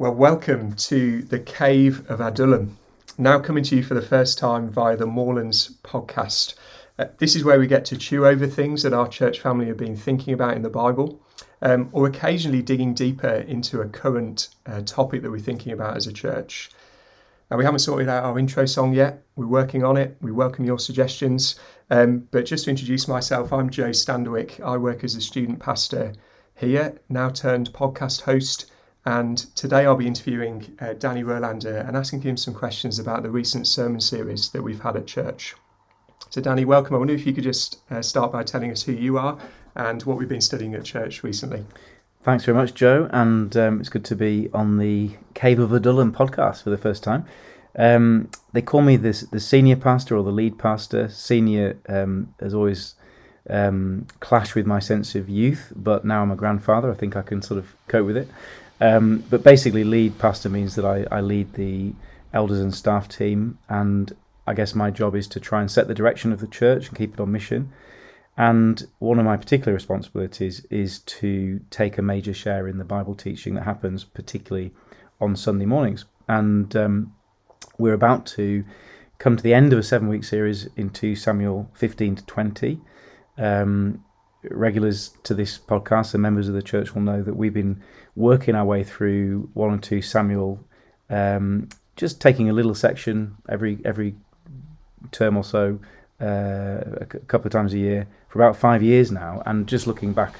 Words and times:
Well, 0.00 0.14
welcome 0.14 0.72
to 0.76 1.20
the 1.20 1.38
Cave 1.38 2.10
of 2.10 2.22
Adullam. 2.22 2.78
Now 3.18 3.38
coming 3.38 3.62
to 3.64 3.76
you 3.76 3.82
for 3.82 3.92
the 3.92 4.00
first 4.00 4.38
time 4.38 4.70
via 4.70 4.96
the 4.96 5.04
Moorlands 5.04 5.74
podcast. 5.82 6.54
Uh, 6.98 7.08
this 7.18 7.36
is 7.36 7.44
where 7.44 7.58
we 7.58 7.66
get 7.66 7.84
to 7.84 7.98
chew 7.98 8.26
over 8.26 8.46
things 8.46 8.82
that 8.82 8.94
our 8.94 9.06
church 9.06 9.40
family 9.40 9.66
have 9.66 9.76
been 9.76 9.94
thinking 9.94 10.32
about 10.32 10.56
in 10.56 10.62
the 10.62 10.70
Bible, 10.70 11.20
um, 11.60 11.90
or 11.92 12.06
occasionally 12.06 12.62
digging 12.62 12.94
deeper 12.94 13.28
into 13.28 13.82
a 13.82 13.88
current 13.90 14.48
uh, 14.64 14.80
topic 14.86 15.20
that 15.20 15.30
we're 15.30 15.38
thinking 15.38 15.70
about 15.70 15.98
as 15.98 16.06
a 16.06 16.14
church. 16.14 16.70
Now, 17.50 17.58
we 17.58 17.64
haven't 17.66 17.80
sorted 17.80 18.08
out 18.08 18.24
our 18.24 18.38
intro 18.38 18.64
song 18.64 18.94
yet. 18.94 19.22
We're 19.36 19.48
working 19.48 19.84
on 19.84 19.98
it. 19.98 20.16
We 20.22 20.32
welcome 20.32 20.64
your 20.64 20.78
suggestions. 20.78 21.60
Um, 21.90 22.26
but 22.30 22.46
just 22.46 22.64
to 22.64 22.70
introduce 22.70 23.06
myself, 23.06 23.52
I'm 23.52 23.68
Joe 23.68 23.90
Standwick. 23.90 24.64
I 24.64 24.78
work 24.78 25.04
as 25.04 25.14
a 25.14 25.20
student 25.20 25.60
pastor 25.60 26.14
here, 26.54 26.98
now 27.10 27.28
turned 27.28 27.74
podcast 27.74 28.22
host 28.22 28.72
and 29.04 29.38
today 29.56 29.86
I'll 29.86 29.96
be 29.96 30.06
interviewing 30.06 30.76
uh, 30.80 30.92
Danny 30.92 31.22
Rolander 31.22 31.86
and 31.86 31.96
asking 31.96 32.22
him 32.22 32.36
some 32.36 32.54
questions 32.54 32.98
about 32.98 33.22
the 33.22 33.30
recent 33.30 33.66
sermon 33.66 34.00
series 34.00 34.50
that 34.50 34.62
we've 34.62 34.80
had 34.80 34.96
at 34.96 35.06
church. 35.06 35.54
So, 36.28 36.40
Danny, 36.40 36.64
welcome. 36.64 36.94
I 36.94 36.98
wonder 36.98 37.14
if 37.14 37.26
you 37.26 37.32
could 37.32 37.44
just 37.44 37.80
uh, 37.90 38.02
start 38.02 38.30
by 38.30 38.44
telling 38.44 38.70
us 38.70 38.82
who 38.82 38.92
you 38.92 39.18
are 39.18 39.38
and 39.74 40.02
what 40.02 40.16
we've 40.16 40.28
been 40.28 40.40
studying 40.40 40.74
at 40.74 40.84
church 40.84 41.22
recently. 41.22 41.64
Thanks 42.22 42.44
very 42.44 42.56
much, 42.56 42.74
Joe. 42.74 43.08
And 43.12 43.56
um, 43.56 43.80
it's 43.80 43.88
good 43.88 44.04
to 44.04 44.16
be 44.16 44.50
on 44.52 44.78
the 44.78 45.12
Cave 45.34 45.58
of 45.58 45.72
Adullam 45.72 46.12
podcast 46.12 46.62
for 46.62 46.70
the 46.70 46.78
first 46.78 47.02
time. 47.02 47.24
Um, 47.76 48.30
they 48.52 48.62
call 48.62 48.82
me 48.82 48.96
this, 48.96 49.22
the 49.22 49.40
senior 49.40 49.76
pastor 49.76 50.16
or 50.16 50.22
the 50.22 50.30
lead 50.30 50.58
pastor. 50.58 51.08
Senior 51.08 51.78
um, 51.88 52.34
has 52.38 52.52
always 52.52 52.94
um, 53.48 54.06
clashed 54.20 54.54
with 54.54 54.66
my 54.66 54.78
sense 54.78 55.14
of 55.14 55.28
youth, 55.28 55.72
but 55.74 56.04
now 56.04 56.22
I'm 56.22 56.30
a 56.30 56.36
grandfather. 56.36 56.90
I 56.90 56.94
think 56.94 57.16
I 57.16 57.22
can 57.22 57.42
sort 57.42 57.58
of 57.58 57.74
cope 57.88 58.06
with 58.06 58.16
it. 58.16 58.28
Um, 58.80 59.24
but 59.28 59.42
basically, 59.42 59.84
lead 59.84 60.18
pastor 60.18 60.48
means 60.48 60.74
that 60.74 60.84
I, 60.84 61.06
I 61.10 61.20
lead 61.20 61.52
the 61.54 61.92
elders 62.32 62.60
and 62.60 62.74
staff 62.74 63.08
team, 63.08 63.58
and 63.68 64.12
I 64.46 64.54
guess 64.54 64.74
my 64.74 64.90
job 64.90 65.14
is 65.14 65.26
to 65.28 65.40
try 65.40 65.60
and 65.60 65.70
set 65.70 65.88
the 65.88 65.94
direction 65.94 66.32
of 66.32 66.40
the 66.40 66.46
church 66.46 66.88
and 66.88 66.96
keep 66.96 67.14
it 67.14 67.20
on 67.20 67.30
mission. 67.30 67.72
And 68.36 68.86
one 69.00 69.18
of 69.18 69.24
my 69.24 69.36
particular 69.36 69.74
responsibilities 69.74 70.64
is 70.70 71.00
to 71.00 71.60
take 71.70 71.98
a 71.98 72.02
major 72.02 72.32
share 72.32 72.68
in 72.68 72.78
the 72.78 72.84
Bible 72.84 73.14
teaching 73.14 73.54
that 73.54 73.64
happens, 73.64 74.04
particularly 74.04 74.72
on 75.20 75.36
Sunday 75.36 75.66
mornings. 75.66 76.06
And 76.26 76.74
um, 76.74 77.14
we're 77.76 77.92
about 77.92 78.24
to 78.26 78.64
come 79.18 79.36
to 79.36 79.42
the 79.42 79.52
end 79.52 79.72
of 79.72 79.78
a 79.78 79.82
seven 79.82 80.08
week 80.08 80.24
series 80.24 80.68
into 80.76 81.14
Samuel 81.14 81.70
15 81.74 82.16
to 82.16 82.24
20. 82.24 82.80
Um, 83.36 84.04
regulars 84.44 85.10
to 85.24 85.34
this 85.34 85.58
podcast 85.58 86.14
and 86.14 86.22
members 86.22 86.48
of 86.48 86.54
the 86.54 86.62
church 86.62 86.94
will 86.94 87.02
know 87.02 87.22
that 87.22 87.36
we've 87.36 87.54
been 87.54 87.82
working 88.16 88.54
our 88.54 88.64
way 88.64 88.82
through 88.82 89.50
one 89.54 89.72
and 89.72 89.82
two 89.82 90.02
Samuel, 90.02 90.60
um, 91.08 91.68
just 91.96 92.20
taking 92.20 92.48
a 92.48 92.52
little 92.52 92.74
section 92.74 93.36
every 93.48 93.78
every 93.84 94.14
term 95.12 95.36
or 95.36 95.44
so, 95.44 95.78
uh, 96.20 96.80
a 97.00 97.06
couple 97.26 97.46
of 97.46 97.52
times 97.52 97.74
a 97.74 97.78
year 97.78 98.06
for 98.28 98.40
about 98.40 98.56
five 98.56 98.82
years 98.82 99.10
now, 99.10 99.42
and 99.46 99.66
just 99.66 99.86
looking 99.86 100.12
back. 100.12 100.34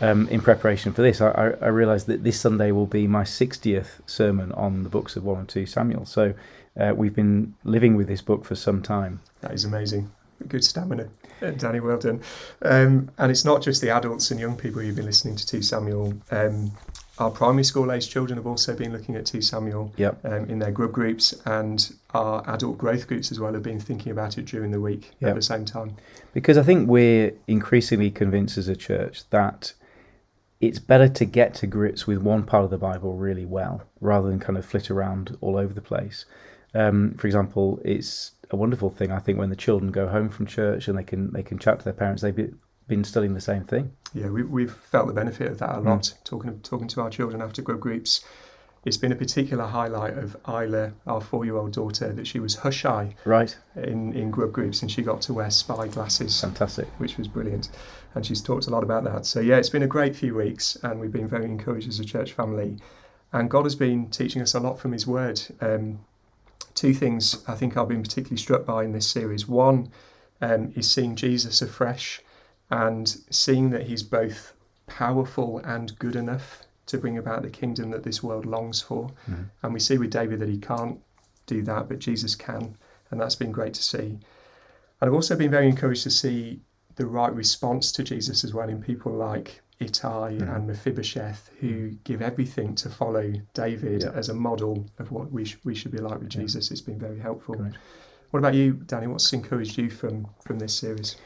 Um, 0.00 0.28
in 0.28 0.40
preparation 0.40 0.92
for 0.92 1.02
this, 1.02 1.20
I, 1.20 1.54
I, 1.62 1.68
realised 1.68 2.08
that 2.08 2.24
this 2.24 2.38
Sunday 2.38 2.72
will 2.72 2.84
be 2.84 3.06
my 3.06 3.22
60th 3.22 4.00
sermon 4.06 4.50
on 4.52 4.82
the 4.82 4.88
books 4.88 5.14
of 5.14 5.22
1 5.22 5.38
and 5.38 5.48
2 5.48 5.66
Samuel. 5.66 6.04
So 6.04 6.34
uh, 6.78 6.94
we've 6.96 7.14
been 7.14 7.54
living 7.62 7.94
with 7.94 8.08
this 8.08 8.20
book 8.20 8.44
for 8.44 8.56
some 8.56 8.82
time. 8.82 9.20
That 9.40 9.52
is 9.52 9.64
amazing. 9.64 10.10
Good 10.48 10.64
stamina. 10.64 11.08
Danny, 11.58 11.80
well 11.80 11.98
done. 11.98 12.22
Um, 12.62 13.10
and 13.18 13.30
it's 13.30 13.44
not 13.44 13.62
just 13.62 13.80
the 13.80 13.90
adults 13.90 14.30
and 14.30 14.40
young 14.40 14.56
people 14.56 14.82
you've 14.82 14.96
been 14.96 15.04
listening 15.04 15.36
to 15.36 15.46
2 15.46 15.62
Samuel. 15.62 16.14
Um, 16.30 16.72
our 17.18 17.30
primary 17.30 17.64
school 17.64 17.92
age 17.92 18.08
children 18.08 18.36
have 18.36 18.46
also 18.46 18.74
been 18.74 18.92
looking 18.92 19.14
at 19.14 19.26
2 19.26 19.40
Samuel 19.40 19.92
yep. 19.96 20.18
um, 20.24 20.48
in 20.48 20.58
their 20.58 20.72
grub 20.72 20.92
groups, 20.92 21.32
and 21.44 21.94
our 22.12 22.42
adult 22.48 22.78
growth 22.78 23.06
groups 23.06 23.30
as 23.30 23.38
well 23.38 23.52
have 23.52 23.62
been 23.62 23.78
thinking 23.78 24.10
about 24.10 24.38
it 24.38 24.46
during 24.46 24.70
the 24.70 24.80
week 24.80 25.12
yep. 25.20 25.30
at 25.30 25.36
the 25.36 25.42
same 25.42 25.64
time. 25.64 25.96
Because 26.32 26.58
I 26.58 26.62
think 26.62 26.88
we're 26.88 27.32
increasingly 27.46 28.10
convinced 28.10 28.58
as 28.58 28.68
a 28.68 28.76
church 28.76 29.28
that 29.30 29.74
it's 30.60 30.78
better 30.78 31.08
to 31.08 31.24
get 31.24 31.54
to 31.54 31.66
grips 31.66 32.06
with 32.06 32.18
one 32.18 32.42
part 32.42 32.64
of 32.64 32.70
the 32.70 32.78
Bible 32.78 33.16
really 33.16 33.44
well 33.44 33.82
rather 34.00 34.28
than 34.28 34.40
kind 34.40 34.58
of 34.58 34.64
flit 34.64 34.90
around 34.90 35.36
all 35.40 35.56
over 35.56 35.74
the 35.74 35.82
place. 35.82 36.24
Um, 36.74 37.14
for 37.14 37.26
example, 37.26 37.80
it's 37.84 38.32
a 38.54 38.56
wonderful 38.56 38.88
thing, 38.90 39.10
I 39.12 39.18
think, 39.18 39.38
when 39.38 39.50
the 39.50 39.56
children 39.56 39.92
go 39.92 40.08
home 40.08 40.28
from 40.30 40.46
church 40.46 40.88
and 40.88 40.96
they 40.96 41.04
can 41.04 41.32
they 41.32 41.42
can 41.42 41.58
chat 41.58 41.78
to 41.80 41.84
their 41.84 41.92
parents. 41.92 42.22
They've 42.22 42.52
been 42.88 43.04
studying 43.04 43.34
the 43.34 43.40
same 43.40 43.64
thing. 43.64 43.92
Yeah, 44.14 44.28
we, 44.28 44.42
we've 44.42 44.72
felt 44.72 45.06
the 45.08 45.12
benefit 45.12 45.50
of 45.50 45.58
that 45.58 45.74
a 45.74 45.80
lot. 45.80 46.02
Mm. 46.02 46.24
Talking 46.24 46.60
talking 46.60 46.88
to 46.88 47.00
our 47.02 47.10
children 47.10 47.42
after 47.42 47.62
grub 47.62 47.80
groups, 47.80 48.24
it's 48.84 48.96
been 48.96 49.12
a 49.12 49.16
particular 49.16 49.64
highlight 49.64 50.16
of 50.16 50.36
Isla, 50.46 50.92
our 51.06 51.20
four-year-old 51.20 51.72
daughter, 51.72 52.12
that 52.12 52.26
she 52.26 52.38
was 52.38 52.56
Hushai 52.56 53.14
right 53.24 53.56
in 53.76 54.12
in 54.12 54.30
grub 54.30 54.52
groups, 54.52 54.82
and 54.82 54.90
she 54.90 55.02
got 55.02 55.20
to 55.22 55.34
wear 55.34 55.50
spy 55.50 55.88
glasses. 55.88 56.40
Fantastic, 56.40 56.88
which 56.98 57.16
was 57.18 57.26
brilliant, 57.26 57.70
and 58.14 58.24
she's 58.24 58.40
talked 58.40 58.66
a 58.66 58.70
lot 58.70 58.84
about 58.84 59.04
that. 59.04 59.26
So 59.26 59.40
yeah, 59.40 59.56
it's 59.56 59.70
been 59.70 59.82
a 59.82 59.94
great 59.96 60.14
few 60.14 60.34
weeks, 60.34 60.76
and 60.82 61.00
we've 61.00 61.12
been 61.12 61.28
very 61.28 61.46
encouraged 61.46 61.88
as 61.88 62.00
a 62.00 62.04
church 62.04 62.32
family, 62.32 62.78
and 63.32 63.50
God 63.50 63.64
has 63.64 63.74
been 63.74 64.10
teaching 64.10 64.42
us 64.42 64.54
a 64.54 64.60
lot 64.60 64.78
from 64.78 64.92
His 64.92 65.06
Word. 65.06 65.40
Um, 65.60 66.00
two 66.74 66.94
things 66.94 67.42
I 67.46 67.54
think 67.54 67.76
I've 67.76 67.88
been 67.88 68.02
particularly 68.02 68.36
struck 68.36 68.64
by 68.64 68.84
in 68.84 68.92
this 68.92 69.06
series. 69.06 69.48
One 69.48 69.90
um, 70.40 70.72
is 70.74 70.90
seeing 70.90 71.16
Jesus 71.16 71.62
afresh 71.62 72.20
and 72.70 73.08
seeing 73.30 73.70
that 73.70 73.84
he's 73.84 74.02
both 74.02 74.54
powerful 74.86 75.58
and 75.58 75.98
good 75.98 76.16
enough 76.16 76.62
to 76.86 76.98
bring 76.98 77.16
about 77.16 77.42
the 77.42 77.50
kingdom 77.50 77.90
that 77.90 78.02
this 78.02 78.22
world 78.22 78.44
longs 78.44 78.80
for. 78.80 79.08
Mm-hmm. 79.30 79.42
And 79.62 79.74
we 79.74 79.80
see 79.80 79.98
with 79.98 80.10
David 80.10 80.40
that 80.40 80.48
he 80.48 80.58
can't 80.58 81.00
do 81.46 81.62
that, 81.62 81.88
but 81.88 81.98
Jesus 81.98 82.34
can. 82.34 82.76
And 83.10 83.20
that's 83.20 83.36
been 83.36 83.52
great 83.52 83.74
to 83.74 83.82
see. 83.82 84.18
And 85.00 85.08
I've 85.08 85.14
also 85.14 85.36
been 85.36 85.50
very 85.50 85.68
encouraged 85.68 86.02
to 86.04 86.10
see 86.10 86.60
the 86.96 87.06
right 87.06 87.34
response 87.34 87.90
to 87.92 88.04
Jesus 88.04 88.44
as 88.44 88.54
well 88.54 88.68
in 88.68 88.82
people 88.82 89.12
like 89.12 89.60
Ittai 89.80 90.38
mm. 90.38 90.56
and 90.56 90.66
Mephibosheth, 90.66 91.50
who 91.60 91.90
mm. 91.90 92.04
give 92.04 92.22
everything 92.22 92.74
to 92.76 92.88
follow 92.88 93.32
David 93.54 94.02
yeah. 94.02 94.12
as 94.14 94.28
a 94.28 94.34
model 94.34 94.86
of 94.98 95.10
what 95.10 95.30
we, 95.32 95.44
sh- 95.44 95.58
we 95.64 95.74
should 95.74 95.92
be 95.92 95.98
like 95.98 96.18
with 96.18 96.28
Jesus. 96.28 96.70
It's 96.70 96.80
been 96.80 96.98
very 96.98 97.18
helpful. 97.18 97.56
Great. 97.56 97.74
What 98.30 98.38
about 98.38 98.54
you, 98.54 98.74
Danny? 98.86 99.06
What's 99.06 99.32
encouraged 99.32 99.78
you 99.78 99.90
from, 99.90 100.26
from 100.44 100.58
this 100.58 100.74
series? 100.74 101.16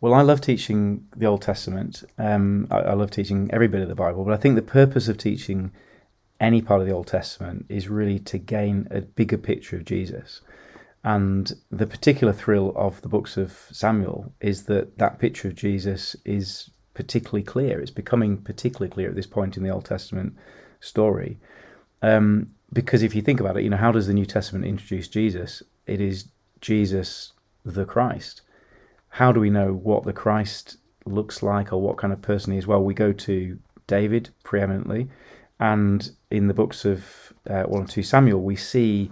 Well, 0.00 0.14
I 0.14 0.22
love 0.22 0.40
teaching 0.40 1.06
the 1.16 1.26
Old 1.26 1.42
Testament. 1.42 2.04
Um, 2.18 2.68
I, 2.70 2.78
I, 2.78 2.92
love 2.94 3.10
teaching 3.10 3.50
every 3.52 3.68
bit 3.68 3.80
of 3.80 3.88
the 3.88 3.94
Bible, 3.94 4.24
but 4.24 4.32
I 4.32 4.36
think 4.36 4.54
the 4.54 4.62
purpose 4.62 5.08
of 5.08 5.18
teaching 5.18 5.72
any 6.40 6.62
part 6.62 6.80
of 6.80 6.86
the 6.86 6.92
Old 6.92 7.08
Testament 7.08 7.66
is 7.68 7.88
really 7.88 8.18
to 8.20 8.38
gain 8.38 8.86
a 8.90 9.00
bigger 9.00 9.38
picture 9.38 9.76
of 9.76 9.84
Jesus. 9.84 10.40
And 11.02 11.52
the 11.70 11.86
particular 11.86 12.32
thrill 12.32 12.72
of 12.76 13.00
the 13.02 13.08
books 13.08 13.36
of 13.36 13.66
Samuel 13.72 14.32
is 14.40 14.64
that 14.64 14.98
that 14.98 15.18
picture 15.18 15.48
of 15.48 15.54
Jesus 15.54 16.14
is 16.24 16.70
particularly 16.98 17.44
clear. 17.44 17.80
It's 17.80 17.92
becoming 17.92 18.38
particularly 18.38 18.90
clear 18.90 19.08
at 19.08 19.14
this 19.14 19.24
point 19.24 19.56
in 19.56 19.62
the 19.62 19.70
Old 19.70 19.84
Testament 19.84 20.34
story. 20.80 21.38
Um, 22.02 22.48
because 22.72 23.04
if 23.04 23.14
you 23.14 23.22
think 23.22 23.38
about 23.38 23.56
it, 23.56 23.62
you 23.62 23.70
know, 23.70 23.76
how 23.76 23.92
does 23.92 24.08
the 24.08 24.12
New 24.12 24.26
Testament 24.26 24.64
introduce 24.64 25.06
Jesus? 25.06 25.62
It 25.86 26.00
is 26.00 26.24
Jesus 26.60 27.34
the 27.64 27.84
Christ. 27.84 28.42
How 29.10 29.30
do 29.30 29.38
we 29.38 29.48
know 29.48 29.72
what 29.72 30.02
the 30.02 30.12
Christ 30.12 30.78
looks 31.06 31.40
like 31.40 31.72
or 31.72 31.80
what 31.80 31.98
kind 31.98 32.12
of 32.12 32.20
person 32.20 32.52
he 32.52 32.58
is? 32.58 32.66
Well, 32.66 32.82
we 32.82 32.94
go 32.94 33.12
to 33.12 33.60
David 33.86 34.30
preeminently, 34.42 35.08
and 35.60 36.10
in 36.32 36.48
the 36.48 36.54
books 36.54 36.84
of 36.84 37.32
uh, 37.48 37.62
1 37.62 37.82
and 37.82 37.88
2 37.88 38.02
Samuel, 38.02 38.42
we 38.42 38.56
see 38.56 39.08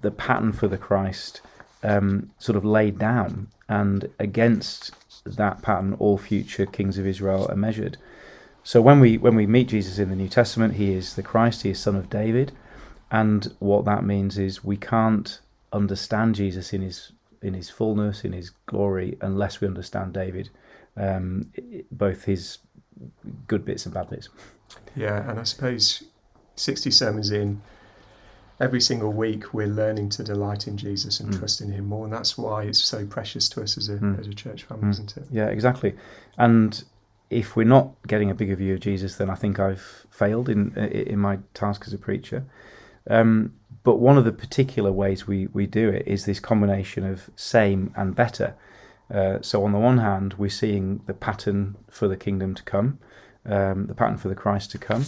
the 0.00 0.12
pattern 0.12 0.52
for 0.52 0.68
the 0.68 0.78
Christ 0.78 1.40
um, 1.82 2.30
sort 2.38 2.54
of 2.54 2.64
laid 2.64 3.00
down, 3.00 3.48
and 3.68 4.08
against 4.20 4.92
that 5.36 5.62
pattern 5.62 5.94
all 5.98 6.18
future 6.18 6.66
kings 6.66 6.98
of 6.98 7.06
Israel 7.06 7.46
are 7.50 7.56
measured. 7.56 7.98
So 8.62 8.80
when 8.80 9.00
we 9.00 9.16
when 9.18 9.36
we 9.36 9.46
meet 9.46 9.68
Jesus 9.68 9.98
in 9.98 10.08
the 10.08 10.16
New 10.16 10.28
Testament, 10.28 10.74
he 10.74 10.92
is 10.92 11.14
the 11.14 11.22
Christ, 11.22 11.62
he 11.62 11.70
is 11.70 11.78
son 11.78 11.96
of 11.96 12.10
David, 12.10 12.52
and 13.10 13.54
what 13.58 13.84
that 13.84 14.04
means 14.04 14.38
is 14.38 14.64
we 14.64 14.76
can't 14.76 15.40
understand 15.72 16.34
Jesus 16.34 16.72
in 16.72 16.82
his 16.82 17.12
in 17.42 17.54
his 17.54 17.70
fullness, 17.70 18.24
in 18.24 18.32
his 18.32 18.50
glory, 18.66 19.16
unless 19.20 19.60
we 19.60 19.68
understand 19.68 20.14
David, 20.14 20.50
um, 20.96 21.52
both 21.92 22.24
his 22.24 22.58
good 23.46 23.64
bits 23.64 23.86
and 23.86 23.94
bad 23.94 24.10
bits. 24.10 24.28
Yeah, 24.96 25.30
and 25.30 25.38
I 25.38 25.44
suppose 25.44 26.02
sixty 26.56 26.90
sermons 26.90 27.30
in, 27.30 27.60
every 28.60 28.80
single 28.80 29.12
week 29.12 29.52
we're 29.52 29.66
learning 29.66 30.08
to 30.10 30.24
delight 30.24 30.66
in 30.66 30.76
Jesus 30.76 31.20
and 31.20 31.32
mm. 31.32 31.38
trust 31.38 31.60
in 31.60 31.70
Him 31.72 31.86
more, 31.86 32.04
and 32.04 32.12
that's 32.12 32.38
why 32.38 32.64
it's 32.64 32.82
so 32.82 33.06
precious 33.06 33.48
to 33.50 33.62
us 33.62 33.76
as 33.76 33.88
a 33.88 33.96
mm. 33.96 34.18
as 34.18 34.26
a 34.26 34.34
church 34.34 34.64
family, 34.64 34.86
mm. 34.86 34.90
isn't 34.90 35.16
it? 35.16 35.24
Yeah, 35.30 35.46
exactly. 35.46 35.94
And 36.38 36.82
if 37.28 37.56
we're 37.56 37.64
not 37.64 37.90
getting 38.06 38.30
a 38.30 38.34
bigger 38.34 38.56
view 38.56 38.74
of 38.74 38.80
Jesus, 38.80 39.16
then 39.16 39.30
I 39.30 39.34
think 39.34 39.58
I've 39.58 40.06
failed 40.10 40.48
in 40.48 40.76
in 40.76 41.18
my 41.18 41.38
task 41.54 41.84
as 41.86 41.92
a 41.92 41.98
preacher. 41.98 42.44
Um, 43.08 43.52
but 43.82 43.96
one 43.96 44.18
of 44.18 44.24
the 44.24 44.32
particular 44.32 44.90
ways 44.90 45.28
we, 45.28 45.46
we 45.46 45.66
do 45.66 45.88
it 45.90 46.08
is 46.08 46.24
this 46.24 46.40
combination 46.40 47.04
of 47.04 47.30
same 47.36 47.92
and 47.94 48.16
better. 48.16 48.56
Uh, 49.14 49.38
so 49.40 49.64
on 49.64 49.70
the 49.70 49.78
one 49.78 49.98
hand, 49.98 50.34
we're 50.34 50.50
seeing 50.50 51.02
the 51.06 51.14
pattern 51.14 51.76
for 51.88 52.08
the 52.08 52.16
kingdom 52.16 52.52
to 52.56 52.64
come, 52.64 52.98
um, 53.44 53.86
the 53.86 53.94
pattern 53.94 54.16
for 54.16 54.28
the 54.28 54.34
Christ 54.34 54.72
to 54.72 54.78
come, 54.78 55.06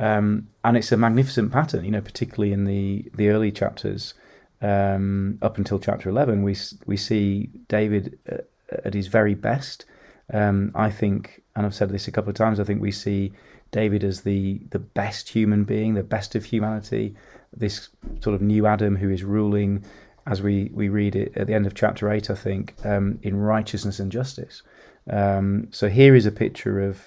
Um, 0.00 0.48
and 0.64 0.78
it's 0.78 0.90
a 0.92 0.96
magnificent 0.96 1.52
pattern, 1.52 1.84
you 1.84 1.90
know, 1.90 2.00
particularly 2.00 2.54
in 2.54 2.64
the, 2.64 3.04
the 3.14 3.28
early 3.28 3.52
chapters 3.52 4.14
um, 4.62 5.38
up 5.42 5.58
until 5.58 5.78
chapter 5.78 6.08
11, 6.08 6.42
we, 6.42 6.56
we 6.86 6.96
see 6.96 7.50
David 7.68 8.18
uh, 8.30 8.38
at 8.84 8.94
his 8.94 9.08
very 9.08 9.34
best. 9.34 9.84
Um, 10.32 10.72
I 10.74 10.90
think, 10.90 11.42
and 11.54 11.66
I've 11.66 11.74
said 11.74 11.90
this 11.90 12.08
a 12.08 12.12
couple 12.12 12.30
of 12.30 12.36
times, 12.36 12.58
I 12.58 12.64
think 12.64 12.80
we 12.80 12.92
see 12.92 13.32
David 13.72 14.02
as 14.02 14.22
the, 14.22 14.60
the 14.70 14.78
best 14.78 15.28
human 15.28 15.64
being, 15.64 15.94
the 15.94 16.02
best 16.02 16.34
of 16.34 16.46
humanity, 16.46 17.14
this 17.54 17.90
sort 18.20 18.34
of 18.34 18.40
new 18.40 18.66
Adam 18.66 18.96
who 18.96 19.10
is 19.10 19.22
ruling, 19.22 19.84
as 20.26 20.40
we, 20.40 20.70
we 20.72 20.88
read 20.88 21.14
it 21.14 21.36
at 21.36 21.46
the 21.46 21.54
end 21.54 21.66
of 21.66 21.74
chapter 21.74 22.10
8, 22.10 22.30
I 22.30 22.34
think, 22.34 22.74
um, 22.84 23.18
in 23.22 23.36
righteousness 23.36 23.98
and 23.98 24.10
justice. 24.10 24.62
Um, 25.10 25.68
so 25.70 25.88
here 25.88 26.14
is 26.14 26.24
a 26.24 26.32
picture 26.32 26.80
of 26.80 27.06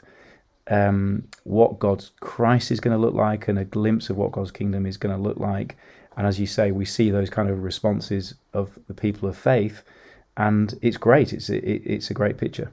um, 0.68 1.28
what 1.44 1.80
God's 1.80 2.12
Christ 2.20 2.72
is 2.72 2.80
going 2.80 2.96
to 2.96 3.02
look 3.02 3.14
like 3.14 3.48
and 3.48 3.60
a 3.60 3.66
glimpse 3.66 4.10
of 4.10 4.18
what 4.18 4.32
God's 4.32 4.52
kingdom 4.52 4.86
is 4.86 4.98
going 4.98 5.16
to 5.16 5.22
look 5.22 5.38
like. 5.38 5.78
And 6.16 6.28
as 6.28 6.40
you 6.40 6.48
say, 6.48 6.72
we 6.72 6.86
see 6.86 7.10
those 7.10 7.30
kind 7.30 7.50
of 7.50 7.64
responses 7.64 8.36
of 8.54 8.78
the 8.88 8.94
people 8.94 9.28
of 9.28 9.38
faith, 9.38 9.84
and 10.38 10.78
it's 10.82 10.98
great. 10.98 11.34
It's 11.34 11.50
it, 11.50 11.64
it's 11.64 12.10
a 12.10 12.14
great 12.14 12.38
picture. 12.38 12.72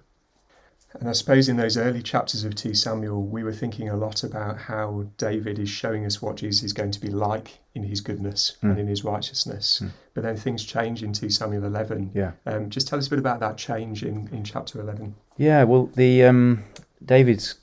And 0.98 1.08
I 1.08 1.12
suppose 1.12 1.48
in 1.48 1.56
those 1.56 1.76
early 1.76 2.02
chapters 2.02 2.42
of 2.44 2.56
2 2.56 2.74
Samuel, 2.74 3.22
we 3.22 3.44
were 3.44 3.52
thinking 3.52 3.88
a 3.88 3.96
lot 3.96 4.24
about 4.24 4.58
how 4.58 5.06
David 5.18 5.58
is 5.58 5.68
showing 5.68 6.04
us 6.04 6.20
what 6.20 6.36
Jesus 6.36 6.64
is 6.64 6.72
going 6.72 6.90
to 6.90 7.00
be 7.00 7.10
like 7.10 7.60
in 7.74 7.84
his 7.84 8.00
goodness 8.00 8.56
mm. 8.62 8.70
and 8.70 8.80
in 8.80 8.88
his 8.88 9.04
righteousness. 9.04 9.82
Mm. 9.84 9.90
But 10.14 10.24
then 10.24 10.36
things 10.36 10.64
change 10.64 11.04
in 11.04 11.12
2 11.12 11.30
Samuel 11.30 11.64
11. 11.64 12.10
Yeah. 12.12 12.32
Um, 12.44 12.70
just 12.70 12.88
tell 12.88 12.98
us 12.98 13.06
a 13.06 13.10
bit 13.10 13.20
about 13.20 13.38
that 13.38 13.56
change 13.56 14.02
in, 14.02 14.28
in 14.32 14.42
chapter 14.42 14.80
11. 14.80 15.14
Yeah, 15.36 15.62
well, 15.62 15.86
the 15.94 16.24
um, 16.24 16.64
David's 17.04 17.54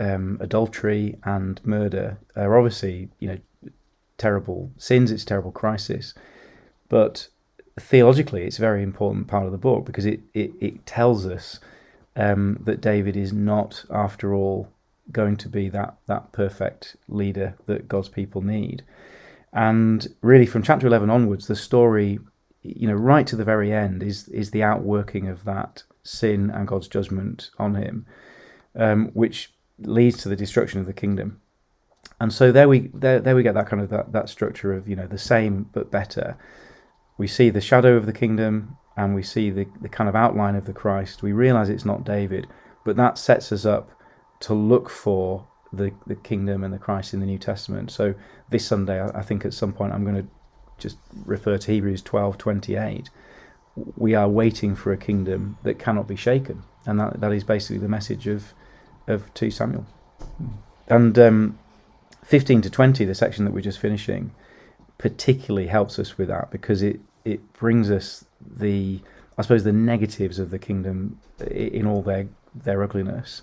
um, 0.00 0.38
adultery 0.40 1.16
and 1.24 1.64
murder 1.64 2.18
are 2.36 2.56
obviously, 2.56 3.08
you 3.18 3.28
know, 3.28 3.70
terrible 4.18 4.70
sins, 4.76 5.10
it's 5.10 5.22
a 5.22 5.26
terrible 5.26 5.52
crisis. 5.52 6.14
But 6.88 7.28
theologically, 7.78 8.44
it's 8.44 8.58
a 8.58 8.62
very 8.62 8.82
important 8.82 9.26
part 9.26 9.46
of 9.46 9.52
the 9.52 9.58
book 9.58 9.84
because 9.84 10.06
it, 10.06 10.20
it, 10.32 10.52
it 10.60 10.86
tells 10.86 11.26
us 11.26 11.60
um, 12.16 12.60
that 12.64 12.80
David 12.80 13.16
is 13.16 13.32
not, 13.32 13.84
after 13.90 14.34
all, 14.34 14.68
going 15.12 15.36
to 15.36 15.48
be 15.48 15.68
that, 15.68 15.96
that 16.06 16.32
perfect 16.32 16.96
leader 17.08 17.54
that 17.66 17.88
God's 17.88 18.08
people 18.08 18.42
need. 18.42 18.82
And 19.52 20.06
really, 20.20 20.46
from 20.46 20.62
chapter 20.62 20.86
11 20.86 21.10
onwards, 21.10 21.46
the 21.46 21.56
story, 21.56 22.18
you 22.62 22.88
know, 22.88 22.94
right 22.94 23.26
to 23.26 23.36
the 23.36 23.44
very 23.44 23.72
end, 23.72 24.02
is, 24.02 24.28
is 24.28 24.50
the 24.50 24.62
outworking 24.62 25.28
of 25.28 25.44
that 25.44 25.84
sin 26.02 26.50
and 26.50 26.66
God's 26.66 26.88
judgment 26.88 27.50
on 27.58 27.74
him, 27.76 28.06
um, 28.74 29.10
which 29.14 29.53
leads 29.78 30.18
to 30.22 30.28
the 30.28 30.36
destruction 30.36 30.80
of 30.80 30.86
the 30.86 30.92
kingdom. 30.92 31.40
And 32.20 32.32
so 32.32 32.52
there 32.52 32.68
we 32.68 32.90
there, 32.94 33.20
there 33.20 33.34
we 33.34 33.42
get 33.42 33.54
that 33.54 33.66
kind 33.66 33.82
of 33.82 33.90
that, 33.90 34.12
that 34.12 34.28
structure 34.28 34.72
of 34.72 34.88
you 34.88 34.96
know 34.96 35.06
the 35.06 35.18
same 35.18 35.68
but 35.72 35.90
better. 35.90 36.36
We 37.18 37.26
see 37.26 37.50
the 37.50 37.60
shadow 37.60 37.96
of 37.96 38.06
the 38.06 38.12
kingdom 38.12 38.76
and 38.96 39.14
we 39.14 39.22
see 39.22 39.50
the, 39.50 39.66
the 39.80 39.88
kind 39.88 40.08
of 40.08 40.16
outline 40.16 40.54
of 40.54 40.66
the 40.66 40.72
Christ. 40.72 41.22
We 41.22 41.32
realize 41.32 41.68
it's 41.68 41.84
not 41.84 42.04
David, 42.04 42.46
but 42.84 42.96
that 42.96 43.18
sets 43.18 43.50
us 43.52 43.64
up 43.64 43.90
to 44.40 44.54
look 44.54 44.88
for 44.88 45.46
the, 45.72 45.92
the 46.06 46.14
kingdom 46.14 46.62
and 46.62 46.72
the 46.72 46.78
Christ 46.78 47.14
in 47.14 47.20
the 47.20 47.26
New 47.26 47.38
Testament. 47.38 47.90
So 47.90 48.14
this 48.50 48.66
Sunday, 48.66 49.00
I, 49.00 49.18
I 49.18 49.22
think 49.22 49.44
at 49.44 49.54
some 49.54 49.72
point 49.72 49.92
I'm 49.92 50.04
going 50.04 50.22
to 50.22 50.28
just 50.78 50.98
refer 51.24 51.58
to 51.58 51.72
Hebrews 51.72 52.02
12 52.02 52.38
28. 52.38 53.10
We 53.96 54.14
are 54.14 54.28
waiting 54.28 54.76
for 54.76 54.92
a 54.92 54.96
kingdom 54.96 55.58
that 55.64 55.78
cannot 55.78 56.06
be 56.06 56.16
shaken. 56.16 56.62
And 56.86 57.00
that, 57.00 57.20
that 57.20 57.32
is 57.32 57.42
basically 57.42 57.78
the 57.78 57.88
message 57.88 58.26
of, 58.28 58.54
of 59.06 59.32
2 59.34 59.50
Samuel. 59.50 59.86
And 60.88 61.18
um, 61.18 61.58
15 62.24 62.62
to 62.62 62.70
20, 62.70 63.04
the 63.04 63.14
section 63.14 63.44
that 63.44 63.52
we're 63.52 63.60
just 63.60 63.78
finishing, 63.78 64.32
particularly 64.98 65.68
helps 65.68 65.98
us 65.98 66.16
with 66.16 66.28
that 66.28 66.50
because 66.50 66.82
it, 66.82 67.00
it 67.24 67.52
brings 67.54 67.90
us 67.90 68.24
the, 68.40 69.00
I 69.36 69.42
suppose, 69.42 69.64
the 69.64 69.72
negatives 69.72 70.38
of 70.38 70.50
the 70.50 70.58
kingdom 70.58 71.18
in 71.50 71.86
all 71.86 72.02
their, 72.02 72.28
their 72.54 72.82
ugliness. 72.82 73.42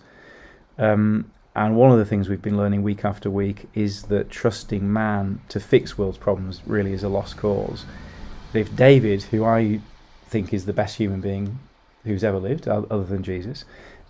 Um, 0.78 1.32
and 1.56 1.76
one 1.76 1.92
of 1.92 1.98
the 1.98 2.06
things 2.06 2.30
we've 2.30 2.42
been 2.42 2.58
learning 2.58 2.82
week 2.82 3.04
after 3.04 3.30
week 3.30 3.68
is 3.74 4.04
that 4.04 4.30
trusting 4.30 4.92
man 4.92 5.42
to 5.50 5.60
fix 5.60 5.98
world's 5.98 6.18
problems 6.18 6.62
really 6.66 6.94
is 6.94 7.04
a 7.04 7.10
lost 7.10 7.38
cause. 7.38 7.86
If 8.54 8.74
David, 8.76 9.24
who 9.24 9.44
I 9.44 9.82
think 10.28 10.54
is 10.54 10.66
the 10.66 10.74
best 10.74 10.96
human 10.96 11.20
being 11.20 11.60
who's 12.06 12.24
ever 12.24 12.40
lived, 12.40 12.68
other 12.68 13.04
than 13.04 13.22
Jesus, 13.22 13.66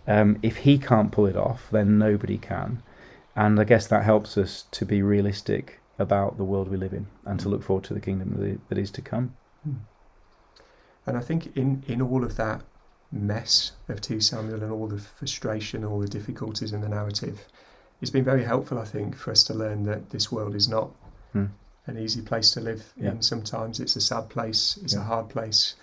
um, 0.07 0.39
if 0.41 0.57
he 0.57 0.77
can't 0.77 1.11
pull 1.11 1.25
it 1.25 1.35
off, 1.35 1.67
then 1.71 1.97
nobody 1.97 2.37
can. 2.37 2.81
And 3.35 3.59
I 3.59 3.63
guess 3.63 3.87
that 3.87 4.03
helps 4.03 4.37
us 4.37 4.65
to 4.71 4.85
be 4.85 5.01
realistic 5.01 5.79
about 5.97 6.37
the 6.37 6.43
world 6.43 6.67
we 6.67 6.77
live 6.77 6.93
in 6.93 7.07
and 7.25 7.39
to 7.39 7.49
look 7.49 7.63
forward 7.63 7.83
to 7.85 7.93
the 7.93 7.99
kingdom 7.99 8.59
that 8.67 8.77
is 8.77 8.91
to 8.91 9.01
come. 9.01 9.35
Hmm. 9.63 9.73
And 11.05 11.17
I 11.17 11.21
think 11.21 11.55
in, 11.55 11.83
in 11.87 12.01
all 12.01 12.23
of 12.23 12.35
that 12.37 12.61
mess 13.11 13.73
of 13.87 14.01
2 14.01 14.21
Samuel 14.21 14.63
and 14.63 14.71
all 14.71 14.87
the 14.87 14.99
frustration, 14.99 15.83
all 15.83 15.99
the 15.99 16.07
difficulties 16.07 16.73
in 16.73 16.81
the 16.81 16.89
narrative, 16.89 17.47
it's 18.01 18.11
been 18.11 18.23
very 18.23 18.43
helpful, 18.43 18.79
I 18.79 18.85
think, 18.85 19.15
for 19.15 19.31
us 19.31 19.43
to 19.43 19.53
learn 19.53 19.83
that 19.83 20.09
this 20.09 20.31
world 20.31 20.55
is 20.55 20.67
not 20.67 20.89
hmm. 21.33 21.45
an 21.87 21.97
easy 21.97 22.21
place 22.21 22.51
to 22.51 22.61
live 22.61 22.91
yeah. 22.97 23.11
in. 23.11 23.21
Sometimes 23.21 23.79
it's 23.79 23.95
a 23.95 24.01
sad 24.01 24.29
place, 24.29 24.79
it's 24.83 24.93
yeah. 24.93 25.01
a 25.01 25.03
hard 25.03 25.29
place, 25.29 25.75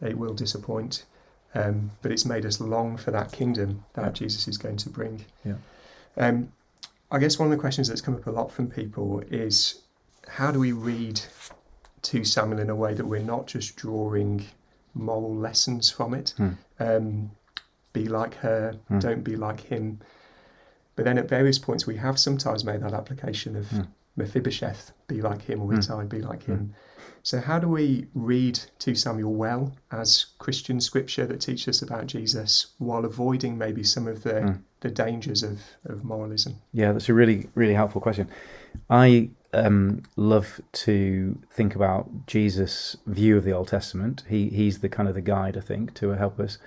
it 0.00 0.16
will 0.16 0.34
disappoint. 0.34 1.04
Um, 1.54 1.90
but 2.02 2.10
it's 2.10 2.24
made 2.24 2.44
us 2.44 2.60
long 2.60 2.96
for 2.96 3.10
that 3.12 3.30
kingdom 3.30 3.84
that 3.94 4.06
yeah. 4.06 4.10
Jesus 4.10 4.48
is 4.48 4.58
going 4.58 4.76
to 4.78 4.88
bring. 4.88 5.24
Yeah. 5.44 5.54
Um, 6.16 6.52
I 7.10 7.18
guess 7.18 7.38
one 7.38 7.46
of 7.46 7.56
the 7.56 7.60
questions 7.60 7.88
that's 7.88 8.00
come 8.00 8.14
up 8.14 8.26
a 8.26 8.30
lot 8.30 8.50
from 8.50 8.68
people 8.68 9.22
is 9.30 9.82
how 10.26 10.50
do 10.50 10.58
we 10.58 10.72
read 10.72 11.20
2 12.02 12.24
Samuel 12.24 12.58
in 12.58 12.70
a 12.70 12.74
way 12.74 12.94
that 12.94 13.06
we're 13.06 13.22
not 13.22 13.46
just 13.46 13.76
drawing 13.76 14.44
moral 14.94 15.34
lessons 15.34 15.90
from 15.90 16.14
it? 16.14 16.34
Hmm. 16.36 16.50
Um, 16.80 17.30
be 17.92 18.06
like 18.06 18.34
her, 18.36 18.76
hmm. 18.88 18.98
don't 18.98 19.22
be 19.22 19.36
like 19.36 19.60
him. 19.60 20.00
But 20.96 21.04
then 21.04 21.18
at 21.18 21.28
various 21.28 21.58
points, 21.58 21.86
we 21.86 21.96
have 21.96 22.18
sometimes 22.18 22.64
made 22.64 22.82
that 22.82 22.92
application 22.92 23.56
of 23.56 23.68
hmm. 23.68 23.82
Mephibosheth, 24.16 24.92
be 25.06 25.20
like 25.20 25.42
him, 25.42 25.60
or 25.60 25.68
hmm. 25.68 25.78
Ittai, 25.78 26.04
be 26.04 26.20
like 26.20 26.44
him. 26.44 26.58
Hmm. 26.58 26.72
So, 27.22 27.40
how 27.40 27.58
do 27.58 27.68
we 27.68 28.06
read 28.14 28.60
2 28.80 28.94
Samuel 28.94 29.32
well 29.32 29.74
as 29.90 30.26
Christian 30.38 30.78
scripture 30.78 31.26
that 31.26 31.40
teaches 31.40 31.68
us 31.68 31.82
about 31.82 32.06
Jesus 32.06 32.74
while 32.78 33.04
avoiding 33.04 33.56
maybe 33.56 33.82
some 33.82 34.06
of 34.06 34.22
the, 34.24 34.34
mm. 34.34 34.62
the 34.80 34.90
dangers 34.90 35.42
of, 35.42 35.60
of 35.86 36.04
moralism? 36.04 36.56
Yeah, 36.72 36.92
that's 36.92 37.08
a 37.08 37.14
really, 37.14 37.48
really 37.54 37.72
helpful 37.72 38.02
question. 38.02 38.28
I 38.90 39.30
um, 39.54 40.02
love 40.16 40.60
to 40.72 41.38
think 41.50 41.74
about 41.74 42.26
Jesus' 42.26 42.94
view 43.06 43.38
of 43.38 43.44
the 43.44 43.52
Old 43.52 43.68
Testament. 43.68 44.24
He, 44.28 44.50
he's 44.50 44.80
the 44.80 44.90
kind 44.90 45.08
of 45.08 45.14
the 45.14 45.22
guide, 45.22 45.56
I 45.56 45.60
think, 45.60 45.94
to 45.94 46.10
help 46.10 46.38
us. 46.38 46.58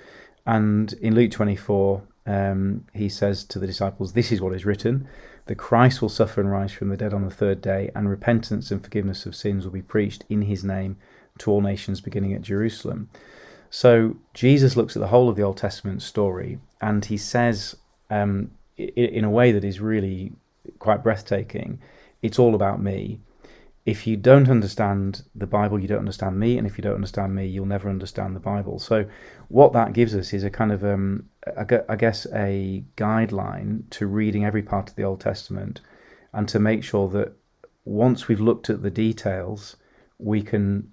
And 0.47 0.91
in 0.93 1.13
Luke 1.13 1.29
24, 1.29 2.01
um, 2.25 2.85
he 2.93 3.09
says 3.09 3.43
to 3.43 3.59
the 3.59 3.67
disciples, 3.67 4.13
This 4.13 4.31
is 4.31 4.41
what 4.41 4.55
is 4.55 4.65
written 4.65 5.07
that 5.47 5.55
Christ 5.55 6.01
will 6.01 6.09
suffer 6.09 6.41
and 6.41 6.51
rise 6.51 6.71
from 6.71 6.89
the 6.89 6.97
dead 6.97 7.13
on 7.13 7.23
the 7.23 7.31
third 7.31 7.61
day, 7.61 7.89
and 7.95 8.09
repentance 8.09 8.71
and 8.71 8.83
forgiveness 8.83 9.25
of 9.25 9.35
sins 9.35 9.63
will 9.63 9.71
be 9.71 9.81
preached 9.81 10.25
in 10.29 10.43
his 10.43 10.63
name 10.63 10.97
to 11.39 11.51
all 11.51 11.61
nations 11.61 12.01
beginning 12.01 12.33
at 12.33 12.41
Jerusalem. 12.41 13.09
So 13.69 14.17
Jesus 14.33 14.75
looks 14.75 14.95
at 14.95 15.01
the 15.01 15.07
whole 15.07 15.29
of 15.29 15.35
the 15.35 15.43
Old 15.43 15.57
Testament 15.57 16.01
story 16.01 16.59
and 16.81 17.03
he 17.03 17.17
says, 17.17 17.75
um, 18.09 18.51
in 18.77 19.23
a 19.23 19.29
way 19.29 19.51
that 19.51 19.63
is 19.63 19.79
really 19.79 20.33
quite 20.79 21.03
breathtaking, 21.03 21.79
it's 22.21 22.39
all 22.39 22.55
about 22.55 22.81
me 22.81 23.19
if 23.87 24.05
you 24.05 24.17
don't 24.17 24.49
understand 24.49 25.23
the 25.33 25.47
Bible, 25.47 25.79
you 25.79 25.87
don't 25.87 25.99
understand 25.99 26.37
me, 26.37 26.57
and 26.57 26.67
if 26.67 26.77
you 26.77 26.81
don't 26.81 26.95
understand 26.95 27.33
me, 27.33 27.45
you'll 27.47 27.65
never 27.65 27.89
understand 27.89 28.35
the 28.35 28.39
Bible. 28.41 28.79
So, 28.79 29.05
what 29.47 29.71
that 29.71 29.93
gives 29.93 30.13
us 30.13 30.33
is 30.33 30.43
a 30.43 30.49
kind 30.49 30.73
of, 30.73 30.83
um, 30.83 31.29
I 31.55 31.95
guess, 31.95 32.27
a 32.33 32.83
guideline 32.97 33.89
to 33.91 34.05
reading 34.05 34.43
every 34.43 34.61
part 34.61 34.89
of 34.89 34.97
the 34.97 35.03
Old 35.03 35.21
Testament, 35.21 35.79
and 36.33 36.49
to 36.49 36.59
make 36.59 36.83
sure 36.83 37.07
that 37.11 37.31
once 37.85 38.27
we've 38.27 38.41
looked 38.41 38.69
at 38.69 38.83
the 38.83 38.91
details, 38.91 39.77
we 40.17 40.41
can 40.41 40.91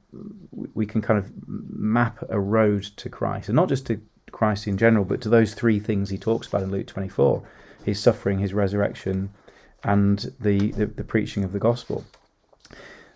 we 0.52 0.86
can 0.86 1.02
kind 1.02 1.18
of 1.18 1.32
map 1.48 2.22
a 2.28 2.38
road 2.38 2.84
to 2.84 3.08
Christ, 3.08 3.48
and 3.48 3.56
not 3.56 3.68
just 3.68 3.86
to 3.86 4.00
Christ 4.30 4.68
in 4.68 4.78
general, 4.78 5.04
but 5.04 5.20
to 5.22 5.28
those 5.28 5.54
three 5.54 5.80
things 5.80 6.10
he 6.10 6.18
talks 6.18 6.46
about 6.46 6.62
in 6.62 6.70
Luke 6.70 6.86
twenty 6.86 7.08
four: 7.08 7.42
his 7.84 7.98
suffering, 7.98 8.38
his 8.38 8.54
resurrection, 8.54 9.30
and 9.82 10.32
the, 10.38 10.70
the, 10.70 10.86
the 10.86 11.02
preaching 11.02 11.42
of 11.42 11.50
the 11.50 11.58
gospel. 11.58 12.04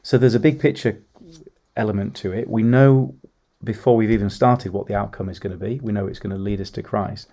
So 0.08 0.16
there's 0.16 0.34
a 0.34 0.40
big 0.40 0.58
picture 0.58 1.02
element 1.76 2.16
to 2.16 2.32
it. 2.32 2.48
We 2.48 2.62
know 2.62 3.14
before 3.62 3.94
we've 3.94 4.10
even 4.10 4.30
started 4.30 4.72
what 4.72 4.86
the 4.86 4.94
outcome 4.94 5.28
is 5.28 5.38
going 5.38 5.52
to 5.52 5.62
be. 5.62 5.80
We 5.80 5.92
know 5.92 6.06
it's 6.06 6.18
going 6.18 6.34
to 6.34 6.40
lead 6.40 6.62
us 6.62 6.70
to 6.70 6.82
Christ. 6.82 7.28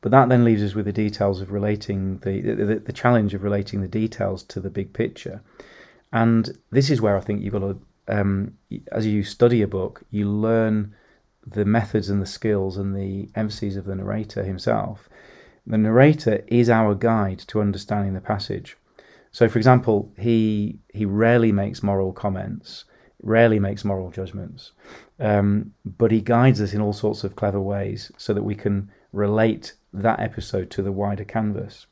But 0.00 0.10
that 0.10 0.28
then 0.28 0.42
leaves 0.42 0.60
us 0.60 0.74
with 0.74 0.86
the 0.86 0.92
details 0.92 1.40
of 1.40 1.52
relating 1.52 2.18
the, 2.24 2.40
the, 2.40 2.82
the 2.84 2.92
challenge 2.92 3.32
of 3.32 3.44
relating 3.44 3.80
the 3.80 3.86
details 3.86 4.42
to 4.42 4.58
the 4.58 4.70
big 4.70 4.92
picture. 4.92 5.40
And 6.12 6.58
this 6.72 6.90
is 6.90 7.00
where 7.00 7.16
I 7.16 7.20
think 7.20 7.42
you've 7.42 7.52
got 7.52 7.60
to, 7.60 7.78
um, 8.08 8.54
as 8.90 9.06
you 9.06 9.22
study 9.22 9.62
a 9.62 9.68
book, 9.68 10.02
you 10.10 10.28
learn 10.28 10.96
the 11.46 11.64
methods 11.64 12.10
and 12.10 12.20
the 12.20 12.26
skills 12.26 12.76
and 12.76 12.96
the 12.96 13.28
emphases 13.36 13.76
of 13.76 13.84
the 13.84 13.94
narrator 13.94 14.42
himself. 14.42 15.08
The 15.64 15.78
narrator 15.78 16.42
is 16.48 16.68
our 16.68 16.96
guide 16.96 17.38
to 17.46 17.60
understanding 17.60 18.14
the 18.14 18.20
passage. 18.20 18.76
So, 19.36 19.50
for 19.50 19.58
example, 19.58 20.10
he 20.18 20.78
he 20.88 21.04
rarely 21.04 21.52
makes 21.52 21.82
moral 21.82 22.10
comments, 22.10 22.86
rarely 23.22 23.58
makes 23.58 23.84
moral 23.84 24.10
judgments, 24.10 24.72
um, 25.20 25.74
but 25.84 26.10
he 26.10 26.22
guides 26.22 26.58
us 26.62 26.72
in 26.72 26.80
all 26.80 26.94
sorts 26.94 27.22
of 27.22 27.36
clever 27.36 27.60
ways 27.60 28.10
so 28.16 28.32
that 28.32 28.44
we 28.44 28.54
can 28.54 28.90
relate 29.12 29.74
that 29.92 30.20
episode 30.20 30.70
to 30.70 30.82
the 30.82 30.90
wider 30.90 31.22
canvas, 31.22 31.84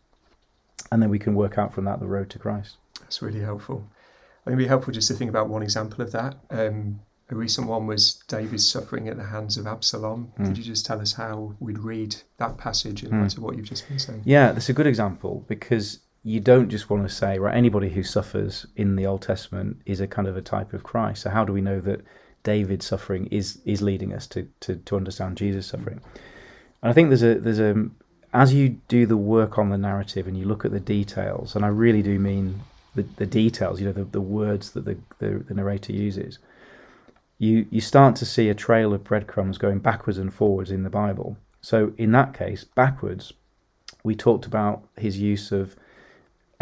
and 0.90 1.02
then 1.02 1.10
we 1.10 1.18
can 1.18 1.34
work 1.34 1.58
out 1.58 1.74
from 1.74 1.84
that 1.84 2.00
the 2.00 2.06
road 2.06 2.30
to 2.30 2.38
Christ. 2.38 2.78
That's 3.00 3.20
really 3.20 3.42
helpful. 3.42 3.84
I 3.90 4.44
think 4.48 4.54
it'd 4.54 4.58
be 4.60 4.66
helpful 4.66 4.94
just 4.94 5.08
to 5.08 5.14
think 5.14 5.28
about 5.28 5.50
one 5.50 5.62
example 5.62 6.00
of 6.00 6.12
that. 6.12 6.36
Um, 6.48 7.00
a 7.28 7.34
recent 7.34 7.66
one 7.66 7.86
was 7.86 8.22
David's 8.26 8.66
suffering 8.66 9.06
at 9.10 9.18
the 9.18 9.24
hands 9.24 9.58
of 9.58 9.66
Absalom. 9.66 10.32
Mm. 10.38 10.46
Could 10.46 10.56
you 10.56 10.64
just 10.64 10.86
tell 10.86 10.98
us 10.98 11.12
how 11.12 11.54
we'd 11.60 11.78
read 11.78 12.16
that 12.38 12.56
passage 12.56 13.02
in 13.02 13.10
mm. 13.10 13.20
light 13.20 13.36
of 13.36 13.42
what 13.42 13.58
you've 13.58 13.68
just 13.68 13.86
been 13.86 13.98
saying? 13.98 14.22
Yeah, 14.24 14.52
that's 14.52 14.70
a 14.70 14.72
good 14.72 14.86
example 14.86 15.44
because 15.46 15.98
you 16.24 16.40
don't 16.40 16.70
just 16.70 16.88
want 16.88 17.06
to 17.06 17.14
say, 17.14 17.38
right, 17.38 17.54
anybody 17.54 17.90
who 17.90 18.02
suffers 18.02 18.66
in 18.76 18.96
the 18.96 19.06
Old 19.06 19.22
Testament 19.22 19.82
is 19.84 20.00
a 20.00 20.06
kind 20.06 20.26
of 20.26 20.36
a 20.36 20.42
type 20.42 20.72
of 20.72 20.82
Christ. 20.82 21.22
So 21.22 21.30
how 21.30 21.44
do 21.44 21.52
we 21.52 21.60
know 21.60 21.80
that 21.80 22.00
David's 22.42 22.86
suffering 22.86 23.26
is 23.26 23.58
is 23.64 23.82
leading 23.82 24.12
us 24.12 24.26
to 24.28 24.48
to, 24.60 24.76
to 24.76 24.96
understand 24.96 25.36
Jesus' 25.36 25.66
suffering? 25.66 26.00
And 26.82 26.90
I 26.90 26.92
think 26.92 27.10
there's 27.10 27.22
a 27.22 27.34
there's 27.34 27.60
a 27.60 27.88
as 28.32 28.52
you 28.52 28.80
do 28.88 29.06
the 29.06 29.16
work 29.16 29.58
on 29.58 29.68
the 29.68 29.78
narrative 29.78 30.26
and 30.26 30.36
you 30.36 30.44
look 30.44 30.64
at 30.64 30.72
the 30.72 30.80
details, 30.80 31.54
and 31.54 31.64
I 31.64 31.68
really 31.68 32.02
do 32.02 32.18
mean 32.18 32.62
the, 32.94 33.02
the 33.16 33.26
details, 33.26 33.80
you 33.80 33.86
know, 33.86 33.92
the, 33.92 34.04
the 34.04 34.20
words 34.20 34.70
that 34.70 34.84
the, 34.84 34.96
the, 35.18 35.44
the 35.46 35.54
narrator 35.54 35.92
uses, 35.92 36.38
you, 37.38 37.66
you 37.70 37.80
start 37.80 38.16
to 38.16 38.26
see 38.26 38.48
a 38.48 38.54
trail 38.54 38.94
of 38.94 39.04
breadcrumbs 39.04 39.58
going 39.58 39.80
backwards 39.80 40.18
and 40.18 40.32
forwards 40.32 40.70
in 40.70 40.82
the 40.82 40.90
Bible. 40.90 41.36
So, 41.60 41.92
in 41.96 42.12
that 42.12 42.34
case, 42.34 42.64
backwards, 42.64 43.32
we 44.02 44.14
talked 44.14 44.46
about 44.46 44.86
his 44.96 45.18
use 45.18 45.50
of 45.50 45.76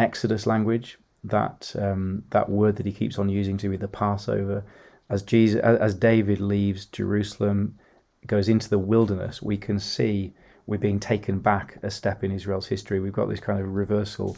Exodus 0.02 0.46
language, 0.46 0.98
that 1.24 1.74
um, 1.78 2.24
that 2.30 2.48
word 2.48 2.76
that 2.76 2.86
he 2.86 2.92
keeps 2.92 3.18
on 3.18 3.28
using 3.28 3.56
to 3.58 3.68
be 3.68 3.76
the 3.76 3.88
Passover. 3.88 4.64
As 5.08 5.22
Jesus, 5.22 5.60
as 5.60 5.94
David 5.94 6.40
leaves 6.40 6.86
Jerusalem, 6.86 7.78
goes 8.26 8.48
into 8.48 8.68
the 8.68 8.78
wilderness, 8.78 9.42
we 9.42 9.56
can 9.56 9.78
see 9.78 10.32
we're 10.66 10.78
being 10.78 11.00
taken 11.00 11.38
back 11.38 11.78
a 11.82 11.90
step 11.90 12.22
in 12.24 12.30
Israel's 12.30 12.68
history. 12.68 13.00
We've 13.00 13.12
got 13.12 13.28
this 13.28 13.40
kind 13.40 13.60
of 13.60 13.74
reversal 13.74 14.36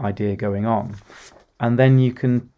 idea 0.00 0.36
going 0.36 0.66
on. 0.66 0.96
And 1.60 1.78
then 1.78 1.98
you 1.98 2.12
can 2.12 2.50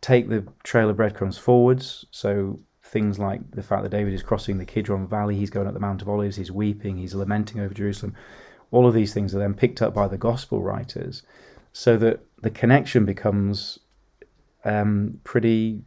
take 0.00 0.28
the 0.28 0.46
trail 0.62 0.90
of 0.90 0.96
breadcrumbs 0.96 1.38
forwards. 1.38 2.06
So 2.10 2.60
things 2.82 3.18
like 3.18 3.50
the 3.50 3.62
fact 3.62 3.82
that 3.82 3.90
David 3.90 4.14
is 4.14 4.22
crossing 4.22 4.58
the 4.58 4.64
Kidron 4.64 5.08
Valley, 5.08 5.36
he's 5.36 5.50
going 5.50 5.66
up 5.66 5.74
the 5.74 5.80
Mount 5.80 6.02
of 6.02 6.08
Olives, 6.08 6.36
he's 6.36 6.52
weeping, 6.52 6.98
he's 6.98 7.14
lamenting 7.14 7.60
over 7.60 7.74
Jerusalem. 7.74 8.14
All 8.70 8.86
of 8.86 8.94
these 8.94 9.12
things 9.12 9.34
are 9.34 9.38
then 9.38 9.54
picked 9.54 9.82
up 9.82 9.92
by 9.92 10.08
the 10.08 10.18
gospel 10.18 10.62
writers 10.62 11.22
so 11.72 11.96
that 11.96 12.20
the 12.42 12.50
connection 12.50 13.04
becomes 13.04 13.78
um, 14.64 15.20
pretty 15.24 15.82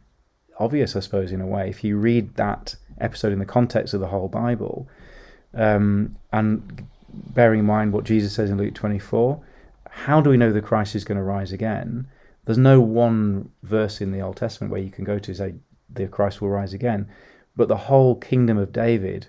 obvious, 0.58 0.96
I 0.96 1.00
suppose, 1.00 1.32
in 1.32 1.40
a 1.40 1.46
way. 1.46 1.68
If 1.68 1.84
you 1.84 1.96
read 1.96 2.34
that 2.36 2.76
episode 3.00 3.32
in 3.32 3.38
the 3.38 3.44
context 3.44 3.94
of 3.94 4.00
the 4.00 4.08
whole 4.08 4.28
Bible, 4.28 4.88
um, 5.54 6.16
and 6.32 6.86
bearing 7.12 7.60
in 7.60 7.66
mind 7.66 7.92
what 7.92 8.04
Jesus 8.04 8.34
says 8.34 8.50
in 8.50 8.58
Luke 8.58 8.74
24, 8.74 9.42
how 9.90 10.20
do 10.20 10.30
we 10.30 10.36
know 10.36 10.52
the 10.52 10.60
Christ 10.60 10.94
is 10.94 11.04
going 11.04 11.16
to 11.16 11.24
rise 11.24 11.52
again? 11.52 12.08
There's 12.44 12.58
no 12.58 12.80
one 12.80 13.50
verse 13.62 14.00
in 14.00 14.12
the 14.12 14.20
Old 14.20 14.36
Testament 14.36 14.70
where 14.70 14.80
you 14.80 14.90
can 14.90 15.04
go 15.04 15.18
to 15.18 15.34
say 15.34 15.54
the 15.88 16.06
Christ 16.06 16.40
will 16.40 16.48
rise 16.48 16.72
again, 16.72 17.08
but 17.56 17.68
the 17.68 17.76
whole 17.76 18.14
kingdom 18.16 18.58
of 18.58 18.72
David 18.72 19.28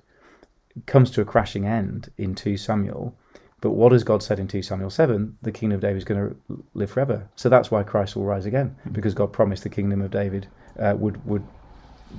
comes 0.85 1.09
to 1.11 1.21
a 1.21 1.25
crashing 1.25 1.65
end 1.65 2.11
in 2.17 2.35
2 2.35 2.57
Samuel. 2.57 3.17
But 3.59 3.71
what 3.71 3.91
has 3.91 4.03
God 4.03 4.21
said 4.21 4.39
in 4.39 4.47
2 4.47 4.61
Samuel 4.61 4.91
7? 4.91 5.37
The 5.41 5.51
kingdom 5.51 5.75
of 5.75 5.81
David 5.81 5.97
is 5.97 6.05
going 6.05 6.29
to 6.29 6.63
live 6.75 6.91
forever. 6.91 7.27
So 7.35 7.49
that's 7.49 7.71
why 7.71 7.83
Christ 7.83 8.15
will 8.15 8.25
rise 8.25 8.45
again, 8.45 8.75
mm-hmm. 8.79 8.91
because 8.91 9.13
God 9.13 9.33
promised 9.33 9.63
the 9.63 9.69
kingdom 9.69 10.01
of 10.01 10.11
David 10.11 10.47
uh, 10.79 10.95
would 10.97 11.25
would 11.25 11.43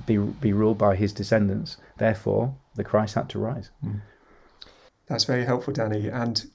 be 0.05 0.17
be 0.17 0.53
ruled 0.53 0.77
by 0.77 0.95
his 0.95 1.13
descendants. 1.13 1.77
Therefore, 1.97 2.55
the 2.75 2.83
Christ 2.83 3.15
had 3.15 3.29
to 3.29 3.39
rise. 3.39 3.69
Mm. 3.83 4.01
That's 5.07 5.23
very 5.23 5.45
helpful, 5.45 5.73
Danny. 5.73 6.07
And 6.07 6.45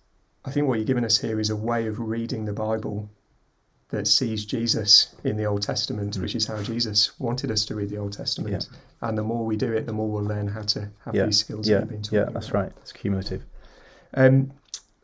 I 0.45 0.51
think 0.51 0.69
what 0.69 0.79
you're 0.79 0.87
giving 0.87 1.05
us 1.05 1.19
here 1.19 1.41
is 1.41 1.51
a 1.51 1.57
way 1.57 1.87
of 1.87 1.99
reading 1.99 2.45
the 2.45 2.53
Bible 2.53 3.11
that 3.89 4.07
sees 4.07 4.45
Jesus 4.45 5.15
in 5.25 5.37
the 5.37 5.45
Old 5.45 5.63
Testament, 5.63 6.17
mm. 6.17 6.23
which 6.23 6.35
is 6.35 6.47
how 6.47 6.63
Jesus 6.63 7.19
wanted 7.19 7.51
us 7.51 7.65
to 7.67 7.75
read 7.75 7.89
the 7.89 7.99
Old 7.99 8.13
Testament. 8.13 8.69
Yeah. 8.71 9.09
And 9.09 9.17
the 9.17 9.23
more 9.23 9.45
we 9.45 9.57
do 9.57 9.73
it, 9.73 9.87
the 9.87 9.93
more 9.93 10.09
we'll 10.09 10.25
learn 10.25 10.49
how 10.49 10.63
to 10.63 10.91
have 11.05 11.15
yeah. 11.15 11.27
these 11.27 11.39
skills. 11.39 11.69
Yeah, 11.69 11.81
that 11.81 11.89
been 11.89 12.03
yeah, 12.11 12.25
that's 12.33 12.49
about. 12.49 12.63
right. 12.63 12.73
It's 12.83 12.93
cumulative. 12.93 13.45
Um, 14.15 14.53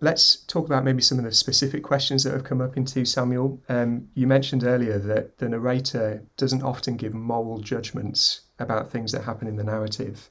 let's 0.01 0.37
talk 0.37 0.67
about 0.67 0.85
maybe 0.85 1.03
some 1.03 1.19
of 1.19 1.25
the 1.25 1.33
specific 1.33 1.83
questions 1.83 2.25
that 2.25 2.33
have 2.33 2.45
come 2.45 2.61
up 2.61 2.77
in 2.77 2.85
2 2.85 3.05
Samuel. 3.05 3.61
Um, 3.69 4.09
you 4.15 4.27
mentioned 4.27 4.65
earlier 4.65 4.99
that 4.99 5.39
the 5.39 5.49
narrator 5.49 6.23
doesn't 6.37 6.63
often 6.63 6.97
give 6.97 7.15
moral 7.15 7.59
judgments 7.61 8.43
about 8.59 8.91
things 8.91 9.13
that 9.13 9.25
happen 9.25 9.47
in 9.47 9.57
the 9.57 9.65
narrative. 9.65 10.29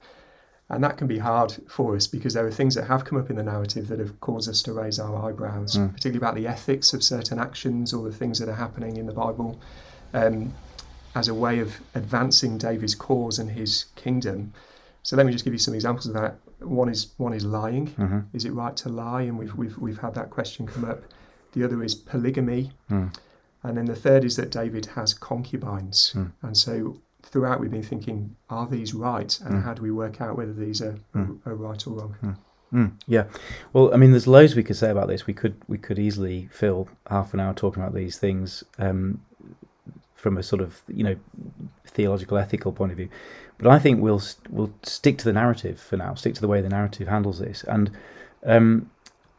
And 0.72 0.84
that 0.84 0.98
can 0.98 1.08
be 1.08 1.18
hard 1.18 1.56
for 1.68 1.96
us 1.96 2.06
because 2.06 2.36
there 2.36 2.46
are 2.46 2.52
things 2.52 2.76
that 2.76 2.86
have 2.86 3.04
come 3.04 3.20
up 3.20 3.32
in 3.32 3.36
the 3.36 3.44
narrative 3.44 3.88
that 3.88 4.00
have 4.00 4.20
caused 4.20 4.48
us 4.48 4.62
to 4.64 4.74
raise 4.74 5.00
our 5.00 5.28
eyebrows, 5.28 5.78
mm. 5.78 5.92
particularly 5.92 6.18
about 6.18 6.36
the 6.36 6.46
ethics 6.46 6.94
of 6.94 7.04
certain 7.04 7.40
actions 7.40 7.92
or 7.92 8.08
the 8.08 8.16
things 8.16 8.38
that 8.38 8.48
are 8.50 8.56
happening 8.56 8.98
in 8.98 9.08
the 9.08 9.14
Bible 9.14 9.60
um, 10.14 10.54
as 11.16 11.28
a 11.28 11.34
way 11.34 11.60
of 11.60 11.80
advancing 11.96 12.60
David's 12.60 12.94
cause 12.94 13.40
and 13.40 13.50
his 13.50 13.86
kingdom. 13.96 14.54
So 15.02 15.16
let 15.16 15.26
me 15.26 15.32
just 15.32 15.44
give 15.44 15.54
you 15.54 15.60
some 15.60 15.74
examples 15.74 16.06
of 16.06 16.14
that. 16.14 16.36
One 16.60 16.90
is 16.90 17.14
one 17.18 17.34
is 17.34 17.46
lying. 17.46 17.88
Mm-hmm. 17.88 18.20
Is 18.34 18.46
it 18.46 18.52
right 18.52 18.76
to 18.78 18.90
lie? 18.90 19.24
And 19.24 19.38
we've, 19.38 19.54
we've 19.56 19.78
we've 19.78 19.98
had 19.98 20.14
that 20.16 20.30
question 20.30 20.68
come 20.68 20.86
up. 20.86 21.02
The 21.54 21.64
other 21.64 21.84
is 21.84 21.96
polygamy. 21.96 22.72
Mm. 22.92 23.14
And 23.64 23.78
then 23.78 23.86
the 23.86 23.96
third 23.96 24.24
is 24.24 24.36
that 24.38 24.52
David 24.52 24.86
has 24.88 25.14
concubines. 25.14 26.14
Mm. 26.16 26.32
And 26.42 26.58
so 26.58 27.00
throughout 27.24 27.60
we've 27.60 27.72
been 27.72 27.84
thinking, 27.84 28.36
are 28.50 28.68
these 28.68 28.94
right? 28.94 29.40
And 29.42 29.56
mm. 29.56 29.64
how 29.64 29.74
do 29.74 29.82
we 29.82 29.92
work 29.92 30.22
out 30.22 30.38
whether 30.38 30.54
these 30.54 30.82
are, 30.82 30.98
mm. 31.16 31.40
are, 31.46 31.56
right 31.56 31.86
or 31.86 31.92
wrong? 31.92 32.16
Mm. 32.24 32.38
mm. 32.74 32.92
yeah, 33.08 33.26
well, 33.74 33.94
I 33.94 33.98
mean, 33.98 34.12
there's 34.12 34.28
loads 34.28 34.56
we 34.56 34.64
could 34.64 34.78
say 34.78 34.90
about 34.90 35.08
this. 35.08 35.28
We 35.28 35.34
could 35.34 35.56
we 35.68 35.78
could 35.78 36.00
easily 36.00 36.50
fill 36.52 36.88
half 37.10 37.34
an 37.34 37.40
hour 37.40 37.54
talking 37.54 37.84
about 37.84 37.94
these 37.94 38.18
things 38.18 38.64
um, 38.78 39.22
from 40.16 40.38
a 40.38 40.44
sort 40.44 40.62
of 40.62 40.82
you 40.88 41.04
know 41.04 41.16
theological, 41.86 42.38
ethical 42.38 42.72
point 42.72 42.92
of 42.92 42.98
view. 42.98 43.10
But 43.60 43.68
I 43.70 43.78
think 43.78 44.02
we'll 44.02 44.22
we'll 44.50 44.74
stick 44.84 45.18
to 45.20 45.26
the 45.26 45.34
narrative 45.34 45.80
for 45.80 45.98
now. 45.98 46.16
Stick 46.16 46.34
to 46.36 46.42
the 46.42 46.48
way 46.48 46.62
the 46.62 46.70
narrative 46.70 47.08
handles 47.08 47.40
this. 47.40 47.64
And 47.64 47.92
um, 48.46 48.90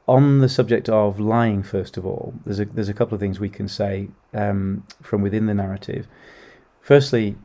on 0.06 0.40
the 0.40 0.48
subject 0.48 0.88
of 0.88 1.18
lying, 1.18 1.62
first 1.62 1.96
of 1.96 2.04
all, 2.04 2.34
there's 2.44 2.60
a 2.60 2.66
there's 2.66 2.88
a 2.88 2.94
couple 2.94 3.14
of 3.14 3.20
things 3.20 3.40
we 3.40 3.48
can 3.48 3.66
say 3.66 4.08
um, 4.34 4.84
from 5.02 5.22
within 5.22 5.46
the 5.46 5.54
narrative. 5.54 6.06
Firstly, 6.80 7.36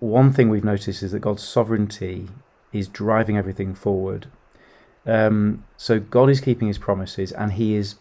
one 0.00 0.32
thing 0.32 0.48
we've 0.48 0.64
noticed 0.64 1.02
is 1.02 1.12
that 1.12 1.20
God's 1.20 1.42
sovereignty 1.42 2.28
is 2.72 2.88
driving 2.88 3.36
everything 3.36 3.74
forward. 3.74 4.26
Um, 5.06 5.64
so 5.76 6.00
God 6.00 6.28
is 6.28 6.40
keeping 6.40 6.68
his 6.68 6.78
promises 6.78 7.32
and 7.32 7.52
he 7.52 7.74
is 7.74 7.94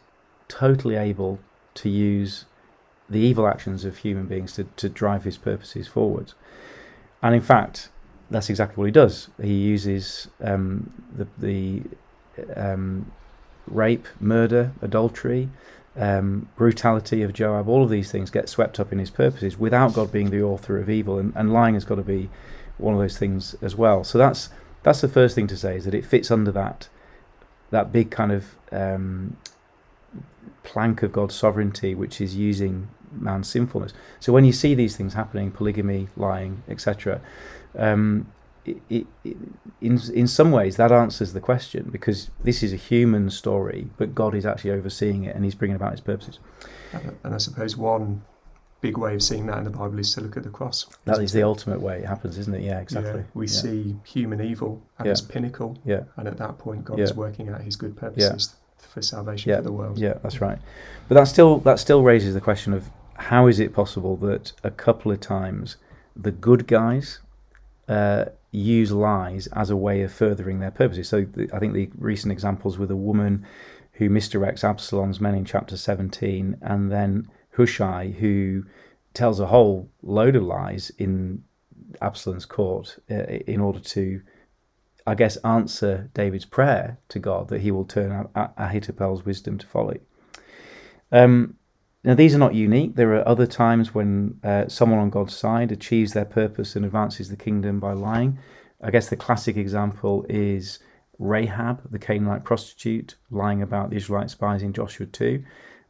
totally 0.47 0.95
able 0.95 1.39
to 1.75 1.89
use 1.89 2.45
the 3.09 3.19
evil 3.19 3.47
actions 3.47 3.85
of 3.85 3.97
human 3.97 4.25
beings 4.25 4.53
to, 4.53 4.63
to 4.75 4.89
drive 4.89 5.23
his 5.23 5.37
purposes 5.37 5.87
forward. 5.87 6.33
And 7.21 7.35
in 7.35 7.41
fact, 7.41 7.89
that's 8.29 8.49
exactly 8.49 8.75
what 8.77 8.85
he 8.85 8.91
does. 8.91 9.29
He 9.41 9.53
uses 9.53 10.27
um, 10.41 10.91
the, 11.15 11.27
the 11.37 11.83
um, 12.55 13.11
rape, 13.67 14.07
murder, 14.19 14.71
adultery, 14.81 15.49
um, 15.97 16.49
brutality 16.55 17.21
of 17.21 17.33
Joab, 17.33 17.69
all 17.69 17.83
of 17.83 17.89
these 17.89 18.11
things 18.11 18.29
get 18.29 18.49
swept 18.49 18.79
up 18.79 18.91
in 18.91 18.99
his 18.99 19.09
purposes 19.09 19.57
without 19.57 19.93
God 19.93 20.11
being 20.11 20.29
the 20.29 20.41
author 20.41 20.77
of 20.77 20.89
evil, 20.89 21.17
and, 21.17 21.33
and 21.35 21.53
lying 21.53 21.75
has 21.75 21.85
got 21.85 21.95
to 21.95 22.03
be 22.03 22.29
one 22.77 22.93
of 22.93 22.99
those 22.99 23.17
things 23.17 23.55
as 23.61 23.75
well. 23.75 24.03
So 24.03 24.17
that's 24.17 24.49
that's 24.83 25.01
the 25.01 25.07
first 25.07 25.35
thing 25.35 25.47
to 25.47 25.57
say 25.57 25.77
is 25.77 25.85
that 25.85 25.93
it 25.93 26.05
fits 26.05 26.29
under 26.29 26.51
that 26.51 26.89
that 27.71 27.91
big 27.91 28.11
kind 28.11 28.31
of 28.31 28.55
um, 28.71 29.37
plank 30.63 31.01
of 31.01 31.13
God's 31.13 31.35
sovereignty, 31.35 31.95
which 31.95 32.19
is 32.19 32.35
using 32.35 32.89
man's 33.11 33.47
sinfulness. 33.47 33.93
So 34.19 34.33
when 34.33 34.43
you 34.43 34.51
see 34.51 34.75
these 34.75 34.97
things 34.97 35.13
happening, 35.13 35.51
polygamy, 35.51 36.09
lying, 36.17 36.63
etc., 36.67 37.21
um, 37.77 38.31
it, 38.65 39.05
it, 39.23 39.37
in 39.81 39.99
in 40.13 40.27
some 40.27 40.51
ways 40.51 40.77
that 40.77 40.91
answers 40.91 41.33
the 41.33 41.39
question 41.39 41.89
because 41.91 42.31
this 42.43 42.63
is 42.63 42.73
a 42.73 42.77
human 42.77 43.29
story, 43.29 43.89
but 43.97 44.15
God 44.15 44.33
is 44.33 44.45
actually 44.45 44.71
overseeing 44.71 45.23
it 45.23 45.35
and 45.35 45.43
He's 45.43 45.55
bringing 45.55 45.75
about 45.75 45.91
His 45.91 46.01
purposes. 46.01 46.39
And 47.23 47.33
I 47.33 47.37
suppose 47.37 47.77
one 47.77 48.23
big 48.81 48.97
way 48.97 49.15
of 49.15 49.23
seeing 49.23 49.47
that 49.47 49.57
in 49.57 49.63
the 49.63 49.69
Bible 49.69 49.97
is 49.99 50.13
to 50.13 50.21
look 50.21 50.37
at 50.37 50.43
the 50.43 50.49
cross. 50.49 50.85
That 51.05 51.19
is 51.19 51.31
the 51.31 51.43
ultimate 51.43 51.81
way 51.81 51.99
it 51.99 52.05
happens, 52.05 52.37
isn't 52.37 52.53
it? 52.53 52.61
Yeah, 52.61 52.79
exactly. 52.79 53.21
Yeah, 53.21 53.27
we 53.33 53.47
yeah. 53.47 53.51
see 53.51 53.95
human 54.03 54.41
evil 54.41 54.81
at 54.99 55.05
yeah. 55.05 55.11
its 55.11 55.21
pinnacle, 55.21 55.77
yeah. 55.85 56.03
and 56.17 56.27
at 56.27 56.37
that 56.37 56.57
point, 56.57 56.85
God 56.85 56.99
is 56.99 57.13
working 57.13 57.49
out 57.49 57.61
His 57.61 57.75
good 57.75 57.95
purposes 57.95 58.55
for 58.77 59.01
salvation 59.01 59.55
for 59.55 59.61
the 59.61 59.71
world. 59.71 59.97
Yeah, 59.97 60.15
that's 60.23 60.41
right. 60.41 60.59
But 61.07 61.15
that 61.15 61.25
still 61.25 61.59
that 61.59 61.79
still 61.79 62.01
raises 62.01 62.33
the 62.33 62.41
question 62.41 62.73
of 62.73 62.89
how 63.15 63.47
is 63.47 63.59
it 63.59 63.73
possible 63.73 64.17
that 64.17 64.51
a 64.63 64.71
couple 64.71 65.11
of 65.11 65.19
times 65.19 65.77
the 66.15 66.31
good 66.31 66.67
guys 66.67 67.19
uh, 67.87 68.25
use 68.51 68.91
lies 68.91 69.47
as 69.47 69.69
a 69.69 69.75
way 69.75 70.01
of 70.01 70.11
furthering 70.11 70.59
their 70.59 70.71
purposes. 70.71 71.09
So 71.09 71.25
the, 71.25 71.49
I 71.53 71.59
think 71.59 71.73
the 71.73 71.89
recent 71.97 72.31
examples 72.31 72.77
with 72.77 72.91
a 72.91 72.95
woman 72.95 73.45
who 73.93 74.09
misdirects 74.09 74.63
Absalom's 74.63 75.21
men 75.21 75.35
in 75.35 75.45
chapter 75.45 75.77
17 75.77 76.57
and 76.61 76.91
then 76.91 77.29
Hushai, 77.55 78.15
who 78.19 78.65
tells 79.13 79.39
a 79.39 79.47
whole 79.47 79.89
load 80.03 80.35
of 80.35 80.43
lies 80.43 80.91
in 80.97 81.43
Absalom's 82.01 82.45
court 82.45 82.97
uh, 83.09 83.23
in 83.23 83.61
order 83.61 83.79
to, 83.79 84.21
I 85.07 85.15
guess, 85.15 85.37
answer 85.37 86.09
David's 86.13 86.45
prayer 86.45 86.97
to 87.09 87.19
God 87.19 87.47
that 87.49 87.61
he 87.61 87.71
will 87.71 87.85
turn 87.85 88.27
Ah- 88.35 88.51
Ahithophel's 88.57 89.25
wisdom 89.25 89.57
to 89.57 89.67
folly. 89.67 90.01
Um, 91.11 91.55
now, 92.05 92.13
these 92.13 92.35
are 92.35 92.39
not 92.39 92.53
unique. 92.53 92.95
There 92.95 93.15
are 93.15 93.27
other 93.27 93.47
times 93.47 93.95
when 93.95 94.39
uh, 94.43 94.67
someone 94.67 94.99
on 94.99 95.09
God's 95.09 95.35
side 95.35 95.71
achieves 95.71 96.13
their 96.13 96.25
purpose 96.25 96.75
and 96.75 96.85
advances 96.85 97.29
the 97.29 97.35
kingdom 97.35 97.79
by 97.79 97.93
lying. 97.93 98.37
I 98.79 98.91
guess 98.91 99.09
the 99.09 99.15
classic 99.15 99.57
example 99.57 100.23
is 100.29 100.77
Rahab, 101.17 101.81
the 101.91 101.97
Canaanite 101.97 102.43
prostitute, 102.43 103.15
lying 103.31 103.63
about 103.63 103.89
the 103.89 103.95
Israelite 103.95 104.29
spies 104.29 104.61
in 104.61 104.71
Joshua 104.71 105.07
2. 105.07 105.43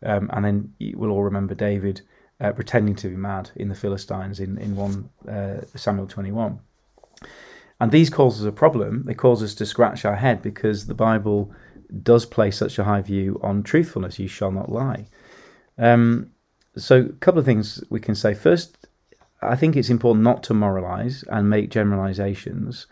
Um, 0.03 0.29
and 0.31 0.45
then 0.45 0.73
we'll 0.95 1.11
all 1.11 1.23
remember 1.23 1.53
David 1.53 2.01
uh, 2.39 2.53
pretending 2.53 2.95
to 2.95 3.09
be 3.09 3.17
mad 3.17 3.51
in 3.57 3.67
the 3.67 3.75
Philistines 3.75 4.39
in, 4.39 4.57
in 4.57 4.77
1 4.77 5.09
uh, 5.27 5.61
Samuel 5.75 6.07
21. 6.07 6.59
And 7.81 7.91
these 7.91 8.09
cause 8.09 8.39
us 8.39 8.47
a 8.47 8.53
problem. 8.53 9.03
They 9.03 9.15
cause 9.15 9.43
us 9.43 9.53
to 9.55 9.65
scratch 9.65 10.05
our 10.05 10.15
head 10.15 10.41
because 10.41 10.87
the 10.87 10.93
Bible 10.93 11.53
does 12.03 12.25
place 12.25 12.57
such 12.57 12.79
a 12.79 12.85
high 12.85 13.01
view 13.01 13.37
on 13.43 13.63
truthfulness. 13.63 14.17
You 14.17 14.29
shall 14.29 14.51
not 14.51 14.71
lie. 14.71 15.07
Um, 15.77 16.31
so, 16.77 17.01
a 17.01 17.13
couple 17.13 17.39
of 17.39 17.45
things 17.45 17.83
we 17.89 17.99
can 17.99 18.15
say. 18.15 18.33
First, 18.33 18.87
I 19.41 19.55
think 19.55 19.75
it's 19.75 19.89
important 19.89 20.23
not 20.23 20.43
to 20.43 20.53
moralize 20.53 21.23
and 21.29 21.49
make 21.49 21.69
generalizations. 21.69 22.87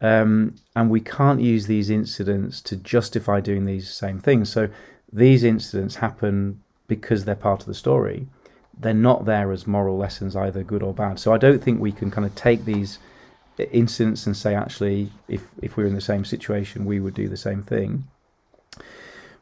Um, 0.00 0.56
and 0.76 0.90
we 0.90 1.00
can't 1.00 1.40
use 1.40 1.66
these 1.66 1.88
incidents 1.88 2.60
to 2.62 2.76
justify 2.76 3.40
doing 3.40 3.64
these 3.64 3.90
same 3.90 4.20
things. 4.20 4.50
So, 4.50 4.68
these 5.12 5.44
incidents 5.44 5.96
happen 5.96 6.62
because 6.88 7.24
they're 7.24 7.34
part 7.34 7.60
of 7.60 7.66
the 7.66 7.74
story. 7.74 8.26
They're 8.78 8.92
not 8.92 9.24
there 9.24 9.52
as 9.52 9.66
moral 9.66 9.96
lessons, 9.96 10.34
either 10.36 10.62
good 10.62 10.82
or 10.82 10.92
bad. 10.92 11.18
So, 11.18 11.32
I 11.32 11.38
don't 11.38 11.62
think 11.62 11.80
we 11.80 11.92
can 11.92 12.10
kind 12.10 12.26
of 12.26 12.34
take 12.34 12.64
these 12.64 12.98
incidents 13.58 14.26
and 14.26 14.36
say, 14.36 14.54
actually, 14.54 15.10
if, 15.28 15.42
if 15.62 15.76
we 15.76 15.84
we're 15.84 15.88
in 15.88 15.94
the 15.94 16.00
same 16.00 16.24
situation, 16.24 16.84
we 16.84 17.00
would 17.00 17.14
do 17.14 17.28
the 17.28 17.36
same 17.36 17.62
thing. 17.62 18.04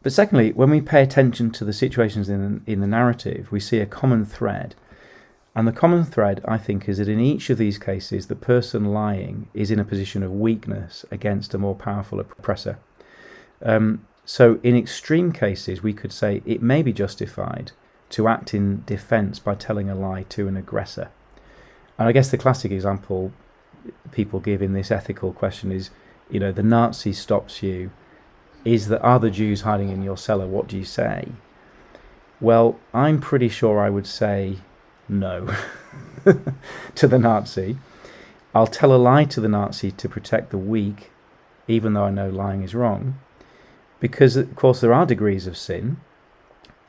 But 0.02 0.12
secondly, 0.12 0.52
when 0.52 0.71
we 0.71 0.80
pay 0.80 1.02
attention 1.02 1.50
to 1.52 1.64
the 1.64 1.73
situations 1.73 2.28
in, 2.28 2.62
in 2.66 2.80
the 2.80 2.87
narrative, 2.87 3.52
we 3.52 3.61
see 3.61 3.78
a 3.78 3.87
common 3.87 4.25
thread. 4.25 4.75
And 5.54 5.68
the 5.68 5.73
common 5.73 6.04
thread, 6.04 6.40
I 6.47 6.59
think, 6.59 6.88
is 6.88 6.99
that 6.99 7.09
in 7.09 7.21
each 7.21 7.50
of 7.50 7.59
these 7.59 7.78
cases, 7.78 8.26
the 8.26 8.35
person 8.35 8.87
lying 8.87 9.49
is 9.54 9.71
in 9.71 9.78
a 9.78 9.85
position 9.85 10.23
of 10.23 10.32
weakness 10.32 11.04
against 11.11 11.54
a 11.54 11.59
more 11.59 11.75
powerful 11.75 12.18
oppressor. 12.21 12.78
Um, 13.62 14.06
so, 14.25 14.59
in 14.62 14.76
extreme 14.76 15.30
cases, 15.32 15.82
we 15.82 15.92
could 15.92 16.12
say 16.12 16.42
it 16.47 16.62
may 16.62 16.82
be 16.82 16.92
justified 16.92 17.73
to 18.11 18.28
act 18.28 18.54
in 18.54 18.82
defense 18.87 19.38
by 19.38 19.54
telling 19.54 19.90
a 19.90 19.94
lie 19.94 20.25
to 20.30 20.49
an 20.49 20.56
aggressor. 20.56 21.11
And 21.99 22.09
I 22.09 22.12
guess 22.12 22.30
the 22.30 22.38
classic 22.38 22.73
example 22.73 23.32
people 24.11 24.40
give 24.40 24.62
in 24.62 24.73
this 24.73 24.90
ethical 24.90 25.32
question 25.32 25.71
is 25.71 25.90
you 26.30 26.40
know, 26.40 26.50
the 26.50 26.62
Nazi 26.62 27.12
stops 27.12 27.62
you 27.62 27.90
is 28.64 28.88
that 28.88 29.02
the 29.21 29.31
Jews 29.31 29.62
hiding 29.62 29.90
in 29.90 30.02
your 30.02 30.16
cellar? 30.16 30.47
What 30.47 30.69
do 30.69 30.76
you 30.76 30.85
say? 30.85 31.28
Well, 32.40 32.78
I'm 32.92 33.21
pretty 33.21 33.49
sure 33.49 33.81
I 33.81 33.90
would 33.90 34.07
say 34.07 34.59
no 35.09 35.54
to 36.95 37.07
the 37.07 37.19
Nazi. 37.19 37.78
I'll 38.54 38.66
tell 38.66 38.95
a 38.95 38.97
lie 38.97 39.25
to 39.25 39.40
the 39.40 39.49
Nazi 39.49 39.90
to 39.92 40.09
protect 40.09 40.50
the 40.50 40.59
weak, 40.59 41.11
even 41.69 41.95
though 41.95 42.04
I 42.04 42.11
know 42.11 42.28
lying 42.28 42.62
is 42.62 42.75
wrong. 42.75 43.19
Because, 44.00 44.37
of 44.37 44.54
course, 44.57 44.81
there 44.81 44.92
are 44.92 45.07
degrees 45.07 45.47
of 45.47 45.57
sin. 45.57 45.99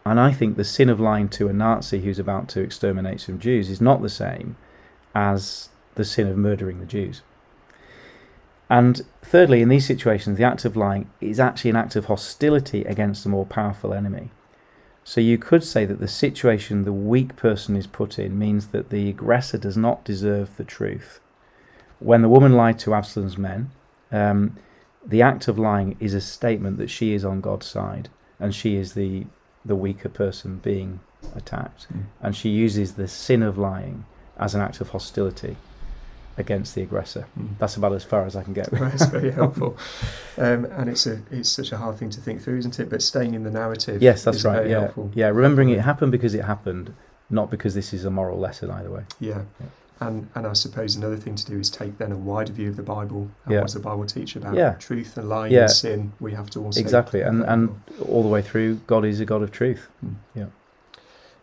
And 0.06 0.20
I 0.20 0.34
think 0.34 0.58
the 0.58 0.66
sin 0.66 0.90
of 0.90 1.00
lying 1.00 1.30
to 1.30 1.48
a 1.48 1.54
Nazi 1.54 2.02
who's 2.02 2.20
about 2.20 2.50
to 2.50 2.62
exterminate 2.62 3.22
some 3.22 3.40
Jews 3.40 3.70
is 3.70 3.80
not 3.80 4.02
the 4.02 4.10
same 4.10 4.58
as 5.16 5.70
the 5.96 6.04
sin 6.04 6.28
of 6.28 6.38
murdering 6.38 6.80
the 6.80 6.86
Jews. 6.86 7.22
And 8.74 9.04
thirdly, 9.22 9.62
in 9.62 9.70
these 9.70 9.86
situations, 9.86 10.40
the 10.40 10.44
act 10.44 10.66
of 10.66 10.76
lying 10.76 11.08
is 11.22 11.40
actually 11.40 11.70
an 11.70 11.76
act 11.76 11.96
of 11.96 12.06
hostility 12.06 12.84
against 12.86 13.24
a 13.24 13.30
more 13.30 13.46
powerful 13.46 13.94
enemy. 13.94 14.32
So 15.04 15.22
you 15.22 15.38
could 15.38 15.64
say 15.64 15.86
that 15.86 16.00
the 16.00 16.08
situation 16.08 16.84
the 16.84 16.92
weak 16.92 17.36
person 17.36 17.76
is 17.76 17.86
put 17.86 18.18
in 18.18 18.40
means 18.40 18.70
that 18.70 18.90
the 18.90 19.10
aggressor 19.10 19.60
does 19.60 19.78
not 19.78 20.04
deserve 20.04 20.58
the 20.58 20.64
truth. 20.64 21.20
When 22.00 22.24
the 22.24 22.30
woman 22.30 22.54
lied 22.54 22.80
to 22.80 22.96
Absalom's 22.96 23.38
men, 23.38 23.70
um, 24.12 24.58
the 25.06 25.22
act 25.22 25.48
of 25.48 25.60
lying 25.60 25.96
is 26.00 26.16
a 26.16 26.22
statement 26.22 26.80
that 26.80 26.90
she 26.90 27.14
is 27.14 27.24
on 27.24 27.42
God's 27.42 27.68
side 27.68 28.10
and 28.40 28.56
she 28.56 28.76
is 28.76 28.94
the 28.96 29.28
the 29.64 29.76
weaker 29.76 30.10
person 30.10 30.58
being 30.58 31.00
attacked, 31.36 31.88
Mm. 31.94 32.06
and 32.22 32.36
she 32.36 32.50
uses 32.50 32.94
the 32.96 33.08
sin 33.08 33.44
of 33.44 33.58
lying 33.58 34.04
as 34.38 34.56
an 34.56 34.62
act 34.62 34.82
of 34.82 34.90
hostility 34.90 35.56
against 36.38 36.76
the 36.76 36.82
aggressor. 36.82 37.26
Mm. 37.40 37.58
That's 37.60 37.76
about 37.78 37.94
as 37.94 38.04
far 38.04 38.26
as 38.26 38.36
I 38.36 38.44
can 38.44 38.54
get. 38.54 38.70
That's 38.72 39.06
very 39.06 39.32
helpful, 39.42 39.78
um, 40.38 40.66
and 40.66 40.90
it's 40.90 41.06
a 41.08 41.22
it's 41.32 41.50
such 41.50 41.72
a 41.72 41.78
hard 41.78 41.98
thing 41.98 42.10
to 42.12 42.22
think 42.22 42.42
through, 42.42 42.58
isn't 42.60 42.80
it? 42.80 42.90
But 42.90 43.02
staying 43.02 43.34
in 43.34 43.44
the 43.44 43.52
narrative, 43.52 44.02
yes, 44.02 44.24
that's 44.24 44.38
is 44.38 44.46
right. 44.46 44.58
Very 44.58 44.72
Yeah, 44.72 44.80
helpful. 44.82 45.12
yeah. 45.14 45.28
Remembering 45.28 45.70
it 45.70 45.80
happened 45.82 46.12
because 46.12 46.34
it 46.34 46.44
happened, 46.46 46.94
not 47.30 47.50
because 47.52 47.74
this 47.76 47.94
is 47.94 48.06
a 48.06 48.10
moral 48.10 48.40
lesson 48.40 48.70
either 48.72 48.90
way. 48.92 49.04
Yeah. 49.20 49.42
Yeah. 49.60 49.68
And, 50.00 50.28
and 50.36 50.46
I 50.46 50.52
suppose 50.54 50.96
another 50.98 51.16
thing 51.16 51.36
to 51.36 51.46
do 51.46 51.58
is 51.60 51.70
take 51.70 51.98
then 51.98 52.12
a 52.12 52.18
wider 52.18 52.52
view 52.52 52.68
of 52.70 52.76
the 52.76 52.84
Bible. 52.84 53.30
And 53.46 53.54
Yeah. 53.54 53.60
what 53.60 53.68
does 53.68 53.76
the 53.76 53.80
Bible 53.80 54.06
teach 54.06 54.36
about 54.36 54.54
Yeah. 54.56 54.74
truth 54.74 55.16
and 55.16 55.30
lying 55.30 55.54
Yeah. 55.54 55.62
and 55.62 55.72
sin? 55.72 56.12
We 56.20 56.34
have 56.34 56.50
to 56.50 56.60
also 56.66 56.80
Exactly, 56.82 57.22
and 57.22 57.44
and 57.44 57.70
all 58.10 58.22
the 58.24 58.28
way 58.28 58.42
through, 58.42 58.82
God 58.88 59.06
is 59.06 59.20
a 59.22 59.26
God 59.26 59.42
of 59.44 59.52
truth. 59.52 59.88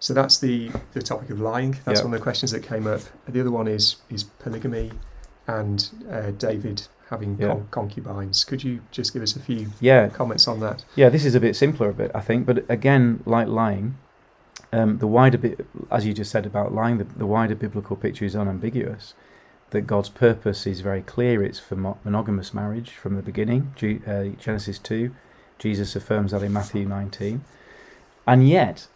So 0.01 0.13
that's 0.15 0.39
the 0.39 0.71
the 0.95 1.03
topic 1.03 1.31
of 1.31 1.41
lying. 1.41 1.79
That's 1.85 2.01
Yeah. 2.01 2.07
one 2.07 2.15
of 2.15 2.21
the 2.21 2.25
questions 2.25 2.51
that 2.51 2.63
came 2.65 2.87
up. 2.89 3.03
The 3.29 3.41
other 3.41 3.51
one 3.53 3.69
is 3.69 3.97
is 4.11 4.25
polygamy, 4.25 4.91
and 5.47 5.89
uh, 6.11 6.31
David 6.33 6.89
having 7.11 7.37
Yeah. 7.39 7.49
con- 7.49 7.67
concubines. 7.71 8.45
Could 8.45 8.63
you 8.65 8.81
just 8.91 9.13
give 9.13 9.23
us 9.23 9.35
a 9.37 9.41
few 9.41 9.69
Yeah, 9.81 10.09
comments 10.09 10.47
on 10.49 10.61
that? 10.61 10.85
Yeah, 10.97 11.09
this 11.11 11.25
is 11.25 11.35
a 11.35 11.41
bit 11.41 11.55
simpler, 11.57 11.89
a 11.91 11.93
bit 11.93 12.11
I 12.15 12.21
think, 12.21 12.47
but 12.47 12.65
again, 12.69 13.21
like 13.27 13.49
lying, 13.49 13.97
um, 14.73 14.99
the 14.99 15.09
wider 15.09 15.37
bit, 15.39 15.67
as 15.91 16.07
you 16.07 16.13
just 16.15 16.31
said 16.31 16.47
about 16.47 16.73
lying, 16.73 16.99
the, 16.99 17.05
the 17.05 17.27
wider 17.27 17.57
biblical 17.57 17.97
picture 17.97 18.25
is 18.25 18.37
unambiguous. 18.37 19.15
That 19.71 19.83
God's 19.83 20.09
purpose 20.09 20.67
is 20.69 20.81
very 20.83 21.03
clear. 21.03 21.43
It's 21.45 21.59
for 21.61 21.77
mo- 21.77 21.99
monogamous 22.05 22.53
marriage 22.55 22.91
from 22.93 23.15
the 23.17 23.23
beginning. 23.23 23.73
Ge- 23.77 24.01
uh, 24.07 24.25
Genesis 24.39 24.79
two, 24.79 25.11
Jesus 25.59 25.95
affirms 25.97 26.31
that 26.33 26.43
in 26.43 26.53
Matthew 26.53 26.87
nineteen, 26.87 27.43
and 28.27 28.49
yet, 28.49 28.87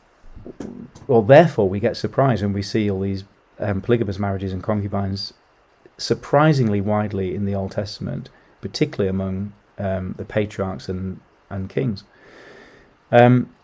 well, 1.06 1.22
therefore, 1.22 1.68
we 1.68 1.80
get 1.80 1.96
surprised 1.96 2.42
when 2.42 2.52
we 2.52 2.62
see 2.62 2.90
all 2.90 3.00
these 3.00 3.24
um, 3.58 3.80
polygamous 3.80 4.18
marriages 4.18 4.52
and 4.52 4.62
concubines 4.62 5.32
surprisingly 5.96 6.80
widely 6.80 7.34
in 7.34 7.44
the 7.44 7.54
Old 7.54 7.72
Testament, 7.72 8.28
particularly 8.60 9.08
among 9.08 9.52
um, 9.78 10.14
the 10.18 10.24
patriarchs 10.24 10.88
and 10.88 11.20
and 11.50 11.68
kings. 11.68 12.04
Um, 13.12 13.54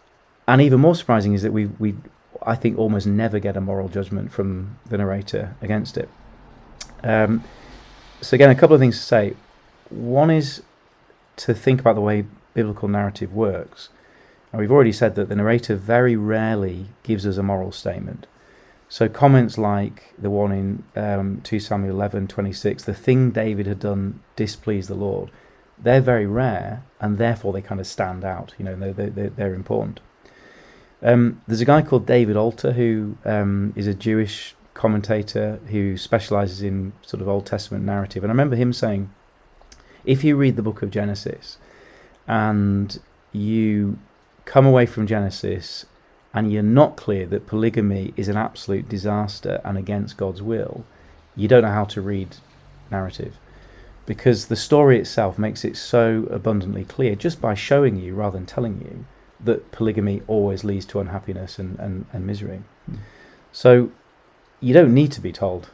and 0.46 0.60
even 0.60 0.80
more 0.80 0.94
surprising 0.94 1.34
is 1.34 1.42
that 1.42 1.52
we, 1.52 1.66
we, 1.66 1.94
I 2.42 2.54
think, 2.54 2.78
almost 2.78 3.06
never 3.06 3.38
get 3.38 3.56
a 3.56 3.60
moral 3.60 3.88
judgment 3.88 4.32
from 4.32 4.78
the 4.86 4.98
narrator 4.98 5.56
against 5.62 5.96
it. 5.96 6.08
Um, 7.02 7.44
so, 8.20 8.34
again, 8.34 8.50
a 8.50 8.54
couple 8.54 8.74
of 8.74 8.80
things 8.80 8.98
to 8.98 9.04
say. 9.04 9.36
One 9.90 10.30
is 10.30 10.62
to 11.36 11.54
think 11.54 11.80
about 11.80 11.94
the 11.94 12.00
way 12.00 12.26
biblical 12.54 12.88
narrative 12.88 13.32
works. 13.32 13.88
And 14.52 14.60
we've 14.60 14.72
already 14.72 14.92
said 14.92 15.14
that 15.14 15.28
the 15.28 15.36
narrator 15.36 15.76
very 15.76 16.16
rarely 16.16 16.86
gives 17.02 17.26
us 17.26 17.36
a 17.36 17.42
moral 17.42 17.72
statement. 17.72 18.26
So, 18.88 19.08
comments 19.08 19.56
like 19.56 20.12
the 20.18 20.30
one 20.30 20.50
in 20.50 20.84
um, 21.00 21.40
2 21.42 21.60
Samuel 21.60 21.94
11 21.94 22.26
26, 22.26 22.84
the 22.84 22.94
thing 22.94 23.30
David 23.30 23.66
had 23.66 23.78
done 23.78 24.20
displeased 24.34 24.88
the 24.88 24.96
Lord, 24.96 25.30
they're 25.78 26.00
very 26.00 26.26
rare 26.26 26.82
and 27.00 27.16
therefore 27.16 27.52
they 27.52 27.62
kind 27.62 27.80
of 27.80 27.86
stand 27.86 28.24
out. 28.24 28.52
You 28.58 28.64
know, 28.64 28.92
they're, 28.92 29.10
they're, 29.10 29.30
they're 29.30 29.54
important. 29.54 30.00
Um, 31.02 31.40
there's 31.46 31.60
a 31.60 31.66
guy 31.66 31.82
called 31.82 32.04
David 32.04 32.36
Alter 32.36 32.72
who 32.72 33.16
um, 33.24 33.72
is 33.76 33.86
a 33.86 33.94
Jewish 33.94 34.54
commentator 34.74 35.60
who 35.68 35.96
specializes 35.96 36.62
in 36.62 36.92
sort 37.02 37.20
of 37.22 37.28
Old 37.28 37.46
Testament 37.46 37.84
narrative. 37.84 38.22
And 38.24 38.30
I 38.30 38.34
remember 38.34 38.56
him 38.56 38.72
saying, 38.72 39.10
if 40.04 40.24
you 40.24 40.36
read 40.36 40.56
the 40.56 40.62
book 40.62 40.82
of 40.82 40.90
Genesis 40.90 41.58
and 42.26 42.98
you 43.32 43.98
come 44.50 44.66
away 44.66 44.84
from 44.84 45.06
Genesis 45.06 45.86
and 46.34 46.52
you're 46.52 46.60
not 46.60 46.96
clear 46.96 47.24
that 47.24 47.46
polygamy 47.46 48.12
is 48.16 48.26
an 48.26 48.36
absolute 48.36 48.88
disaster 48.88 49.60
and 49.64 49.78
against 49.78 50.16
God's 50.16 50.42
will, 50.42 50.84
you 51.36 51.46
don't 51.46 51.62
know 51.62 51.70
how 51.70 51.84
to 51.84 52.00
read 52.00 52.38
narrative. 52.90 53.38
Because 54.06 54.46
the 54.46 54.56
story 54.56 54.98
itself 54.98 55.38
makes 55.38 55.64
it 55.64 55.76
so 55.76 56.26
abundantly 56.32 56.84
clear 56.84 57.14
just 57.14 57.40
by 57.40 57.54
showing 57.54 57.94
you 57.94 58.16
rather 58.16 58.38
than 58.38 58.44
telling 58.44 58.80
you 58.80 59.04
that 59.38 59.70
polygamy 59.70 60.20
always 60.26 60.64
leads 60.64 60.84
to 60.86 60.98
unhappiness 60.98 61.60
and, 61.60 61.78
and, 61.78 62.06
and 62.12 62.26
misery. 62.26 62.64
Mm. 62.90 62.98
So 63.52 63.92
you 64.58 64.74
don't 64.74 64.92
need 64.92 65.12
to 65.12 65.20
be 65.20 65.30
told 65.30 65.70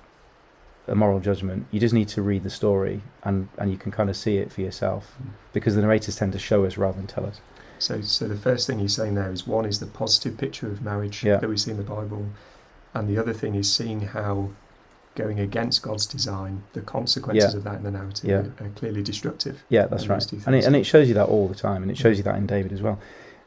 a 0.86 0.94
moral 0.94 1.20
judgment. 1.20 1.66
You 1.70 1.80
just 1.80 1.94
need 1.94 2.08
to 2.08 2.20
read 2.20 2.42
the 2.42 2.50
story 2.50 3.00
and, 3.24 3.48
and 3.56 3.70
you 3.70 3.78
can 3.78 3.90
kind 3.90 4.10
of 4.10 4.16
see 4.18 4.36
it 4.36 4.52
for 4.52 4.60
yourself 4.60 5.16
Mm. 5.16 5.30
because 5.54 5.76
the 5.76 5.80
narrators 5.80 6.16
tend 6.16 6.34
to 6.34 6.38
show 6.38 6.66
us 6.66 6.76
rather 6.76 6.98
than 6.98 7.06
tell 7.06 7.24
us. 7.24 7.40
So, 7.78 8.00
so 8.00 8.26
the 8.28 8.36
first 8.36 8.66
thing 8.66 8.78
you're 8.78 8.88
saying 8.88 9.14
there 9.14 9.30
is 9.30 9.46
one 9.46 9.64
is 9.64 9.80
the 9.80 9.86
positive 9.86 10.36
picture 10.38 10.66
of 10.66 10.82
marriage 10.82 11.22
Yeah. 11.24 11.36
that 11.36 11.48
we 11.48 11.56
see 11.56 11.70
in 11.70 11.76
the 11.76 11.82
Bible, 11.82 12.26
and 12.94 13.08
the 13.08 13.18
other 13.18 13.32
thing 13.32 13.54
is 13.54 13.72
seeing 13.72 14.00
how 14.00 14.50
going 15.14 15.40
against 15.40 15.82
God's 15.82 16.04
design, 16.06 16.62
the 16.74 16.82
consequences 16.82 17.54
Yeah. 17.54 17.58
of 17.58 17.64
that 17.64 17.76
in 17.76 17.82
the 17.84 17.90
narrative 17.90 18.28
Yeah. 18.28 18.36
are, 18.36 18.66
are 18.66 18.70
clearly 18.76 19.02
destructive. 19.02 19.64
Yeah, 19.70 19.86
that's 19.86 20.08
right. 20.08 20.32
And 20.46 20.54
it, 20.54 20.64
and 20.66 20.76
it 20.76 20.84
shows 20.84 21.08
you 21.08 21.14
that 21.14 21.26
all 21.26 21.48
the 21.48 21.54
time, 21.54 21.82
and 21.82 21.90
it 21.90 21.96
shows 21.96 22.18
you 22.18 22.24
that 22.24 22.36
in 22.36 22.46
David 22.46 22.72
as 22.72 22.82
well. 22.82 22.98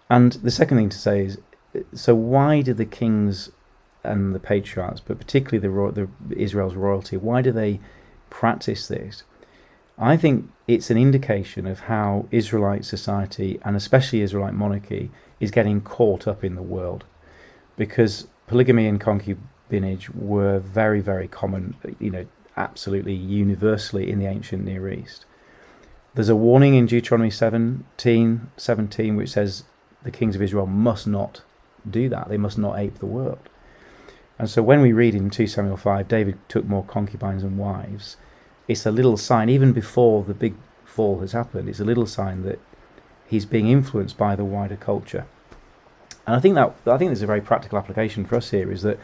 And 0.09 0.33
the 0.33 0.51
second 0.51 0.77
thing 0.77 0.89
to 0.89 0.97
say 0.97 1.25
is, 1.25 1.37
so 1.93 2.15
why 2.15 2.61
do 2.61 2.73
the 2.73 2.85
kings 2.85 3.51
and 4.03 4.33
the 4.33 4.39
patriarchs, 4.39 4.99
but 4.99 5.19
particularly 5.19 5.59
the, 5.59 6.07
the 6.27 6.39
Israel's 6.41 6.73
royalty, 6.73 7.17
why 7.17 7.41
do 7.43 7.51
they 7.51 7.79
practice 8.31 8.87
this? 8.87 9.23
I 9.99 10.15
think 10.15 10.49
it's 10.65 10.89
an 10.89 10.97
indication 10.97 11.67
of 11.67 11.81
how 11.81 12.27
Israelite 12.31 12.85
society 12.85 13.59
and 13.65 13.75
especially 13.75 14.21
Israelite 14.21 14.53
monarchy 14.53 15.11
is 15.41 15.51
getting 15.51 15.81
caught 15.81 16.25
up 16.25 16.43
in 16.43 16.55
the 16.55 16.61
world, 16.61 17.03
because 17.75 18.27
polygamy 18.47 18.87
and 18.87 18.99
concubinage 18.99 20.09
were 20.15 20.59
very, 20.59 21.01
very 21.01 21.27
common. 21.27 21.75
You 21.99 22.11
know, 22.11 22.25
absolutely 22.55 23.13
universally 23.13 24.09
in 24.09 24.19
the 24.19 24.25
ancient 24.25 24.63
Near 24.63 24.89
East. 24.89 25.25
There's 26.13 26.29
a 26.29 26.35
warning 26.35 26.75
in 26.75 26.85
Deuteronomy 26.85 27.29
17, 27.29 28.51
17 28.57 29.15
which 29.15 29.29
says 29.29 29.63
the 30.03 30.11
kings 30.11 30.35
of 30.35 30.41
Israel 30.41 30.65
must 30.65 31.07
not 31.07 31.41
do 31.89 32.09
that. 32.09 32.29
They 32.29 32.37
must 32.37 32.57
not 32.57 32.79
ape 32.79 32.99
the 32.99 33.05
world. 33.05 33.49
And 34.37 34.49
so 34.49 34.61
when 34.61 34.81
we 34.81 34.93
read 34.93 35.15
in 35.15 35.29
2 35.29 35.47
Samuel 35.47 35.77
5, 35.77 36.07
David 36.07 36.37
took 36.47 36.65
more 36.65 36.83
concubines 36.83 37.43
and 37.43 37.57
wives, 37.57 38.17
it's 38.69 38.85
a 38.85 38.91
little 38.91 39.17
sign, 39.17 39.49
even 39.49 39.73
before 39.73 40.23
the 40.23 40.35
big 40.35 40.53
fall 40.85 41.19
has 41.19 41.31
happened, 41.31 41.67
it's 41.67 41.79
a 41.79 41.83
little 41.83 42.05
sign 42.05 42.43
that 42.43 42.59
he's 43.27 43.45
being 43.45 43.67
influenced 43.67 44.15
by 44.15 44.35
the 44.35 44.45
wider 44.45 44.75
culture. 44.75 45.25
And 46.27 46.35
I 46.35 46.39
think 46.39 46.53
that 46.53 46.75
I 46.85 46.97
think 46.97 47.09
there's 47.09 47.23
a 47.23 47.27
very 47.27 47.41
practical 47.41 47.79
application 47.79 48.25
for 48.25 48.35
us 48.35 48.51
here 48.51 48.71
is 48.71 48.83
that 48.83 48.99